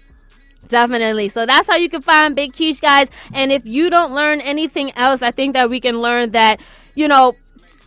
Definitely. 0.69 1.29
So 1.29 1.47
that's 1.47 1.67
how 1.67 1.77
you 1.77 1.89
can 1.89 2.03
find 2.03 2.35
Big 2.35 2.53
Keish, 2.53 2.81
guys. 2.81 3.11
And 3.33 3.53
if 3.53 3.67
you 3.67 3.91
don't 3.91 4.13
learn 4.15 4.41
anything 4.41 4.93
else, 4.97 5.23
I 5.23 5.31
think 5.31 5.53
that 5.55 5.69
we 5.69 5.81
can 5.81 6.01
learn 6.01 6.31
that, 6.31 6.61
you 6.95 7.07
know, 7.07 7.35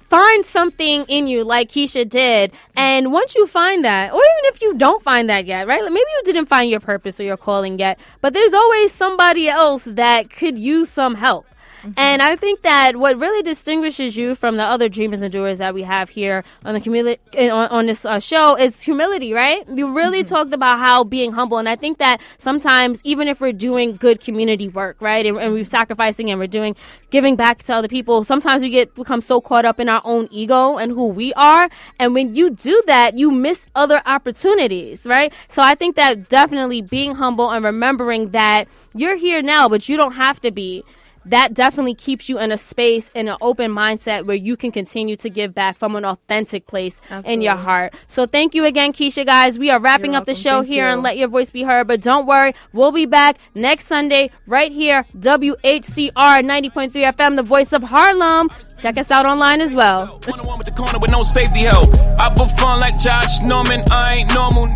find 0.10 0.46
something 0.46 1.04
in 1.06 1.28
you 1.28 1.44
like 1.44 1.70
Keisha 1.70 2.08
did. 2.08 2.52
And 2.76 3.12
once 3.12 3.36
you 3.36 3.48
find 3.48 3.84
that, 3.84 4.14
or 4.14 4.18
even 4.18 4.54
if 4.54 4.62
you 4.62 4.76
don't 4.76 5.04
find 5.04 5.30
that 5.30 5.46
yet, 5.46 5.68
right? 5.68 5.82
Like 5.82 5.92
maybe 5.92 6.06
you 6.18 6.24
didn't 6.26 6.48
find 6.48 6.70
your 6.70 6.80
purpose 6.80 7.20
or 7.20 7.24
your 7.24 7.38
calling 7.38 7.80
yet, 7.80 8.00
but 8.22 8.34
there's 8.34 8.54
always 8.54 8.94
somebody 8.94 9.50
else 9.50 9.86
that 9.86 10.30
could 10.30 10.58
use 10.58 10.90
some 10.90 11.16
help. 11.16 11.46
Mm-hmm. 11.88 12.00
And 12.00 12.22
I 12.22 12.36
think 12.36 12.64
that 12.64 12.98
what 12.98 13.18
really 13.18 13.42
distinguishes 13.42 14.18
you 14.18 14.36
from 14.36 14.58
the 14.58 14.64
other 14.64 14.90
dreamers 14.90 15.22
and 15.22 15.32
doers 15.32 15.60
that 15.60 15.74
we 15.74 15.84
have 15.84 16.10
here 16.10 16.44
on 16.66 16.74
the 16.74 16.82
community 16.82 17.22
eh, 17.34 17.50
on, 17.50 17.70
on 17.70 17.86
this 17.86 18.04
uh, 18.04 18.20
show 18.20 18.58
is 18.58 18.82
humility, 18.82 19.34
right? 19.34 19.64
You 19.70 19.96
really 19.96 20.24
mm-hmm. 20.24 20.34
talked 20.34 20.54
about 20.54 20.80
how 20.80 21.06
being 21.06 21.32
humble, 21.32 21.58
and 21.58 21.70
I 21.70 21.76
think 21.76 21.98
that 22.00 22.20
sometimes 22.38 23.00
even 23.04 23.28
if 23.28 23.40
we're 23.40 23.54
doing 23.54 23.96
good 23.96 24.20
community 24.20 24.68
work, 24.68 24.98
right, 25.00 25.26
and, 25.26 25.38
and 25.38 25.54
we're 25.54 25.64
sacrificing 25.64 26.30
and 26.30 26.40
we're 26.40 26.48
doing 26.48 26.76
giving 27.10 27.38
back 27.38 27.64
to 27.64 27.74
other 27.74 27.88
people, 27.88 28.24
sometimes 28.24 28.64
we 28.64 28.70
get 28.70 28.94
become 28.96 29.22
so 29.22 29.40
caught 29.40 29.64
up 29.64 29.80
in 29.80 29.88
our 29.88 30.02
own 30.04 30.28
ego 30.30 30.78
and 30.78 30.92
who 30.92 31.08
we 31.08 31.34
are, 31.36 31.70
and 32.00 32.14
when 32.14 32.36
you 32.36 32.50
do 32.50 32.84
that, 32.88 33.18
you 33.18 33.32
miss 33.32 33.68
other 33.76 34.02
opportunities, 34.06 35.08
right? 35.08 35.34
So 35.48 35.62
I 35.62 35.76
think 35.76 35.96
that 35.96 36.28
definitely 36.28 36.82
being 36.82 37.16
humble 37.16 37.50
and 37.52 37.64
remembering 37.64 38.32
that 38.32 38.68
you're 38.94 39.16
here 39.16 39.42
now, 39.42 39.70
but 39.70 39.88
you 39.88 39.96
don't 39.96 40.14
have 40.14 40.42
to 40.42 40.52
be 40.52 40.84
that 41.30 41.54
definitely 41.54 41.94
keeps 41.94 42.30
you 42.30 42.40
in 42.40 42.52
a 42.52 42.58
space 42.58 43.10
in 43.14 43.28
an 43.28 43.38
open 43.42 43.72
mindset 43.72 44.26
where 44.26 44.36
you 44.36 44.56
can 44.58 44.72
continue 44.72 45.16
to 45.18 45.30
give 45.30 45.54
back 45.54 45.78
from 45.78 45.96
an 45.96 46.06
authentic 46.06 46.66
place 46.66 47.02
in 47.26 47.42
your 47.42 47.56
heart. 47.56 47.94
So 48.08 48.26
thank 48.26 48.56
you 48.56 48.66
again, 48.66 48.94
Keisha, 48.94 49.26
guys. 49.26 49.60
We 49.60 49.70
are 49.70 49.80
wrapping 49.80 50.12
You're 50.14 50.22
up 50.22 50.26
the 50.26 50.36
show 50.36 50.60
Thank 50.60 50.68
here 50.68 50.88
you. 50.88 50.94
and 50.94 51.04
let 51.04 51.18
your 51.18 51.28
voice 51.28 51.52
be 51.52 51.64
heard. 51.64 51.88
But 51.88 52.02
don't 52.02 52.26
worry, 52.26 52.54
we'll 52.74 52.92
be 52.92 53.06
back 53.06 53.38
next 53.56 53.88
Sunday 53.88 54.32
right 54.46 54.72
here, 54.72 55.06
WHCR 55.18 56.12
90.3 56.12 56.92
FM, 56.92 57.36
the 57.36 57.44
voice 57.44 57.74
of 57.74 57.84
Harlem. 57.84 58.50
Check 58.80 58.98
us 58.98 59.12
out 59.12 59.26
online 59.26 59.62
as 59.62 59.74
well. 59.74 60.20
One 60.26 60.40
on 60.40 60.48
one 60.48 60.58
with 60.58 60.68
the 60.68 60.74
corner 60.74 61.00
with 61.00 61.12
no 61.12 61.24
safety 61.24 61.62
help. 61.62 61.88
I 62.20 62.30
perform 62.34 62.80
like 62.80 62.98
Josh 62.98 63.42
Norman. 63.42 63.84
I 63.92 64.16
ain't 64.16 64.34
normal. 64.34 64.68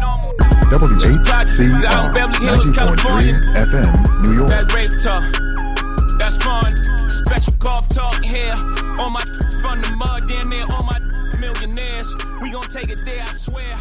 WHCR 0.71 1.83
Out 1.85 2.07
in 2.07 2.13
Beverly 2.13 2.45
Hills, 2.45 2.69
90.3 2.71 3.55
FM, 3.55 4.21
New 4.21 4.33
York. 4.33 5.50
That's 6.21 6.37
fun. 6.37 6.71
Special 7.09 7.53
golf 7.57 7.89
talk 7.89 8.23
here. 8.23 8.53
On 8.53 9.11
my 9.11 9.21
from 9.59 9.81
the 9.81 9.95
mud, 9.97 10.27
damn 10.27 10.49
near 10.49 10.67
all 10.69 10.83
my 10.83 10.99
millionaires. 11.39 12.15
We 12.43 12.51
gon' 12.51 12.61
take 12.69 12.89
it 12.89 13.03
there, 13.03 13.23
I 13.23 13.33
swear. 13.33 13.75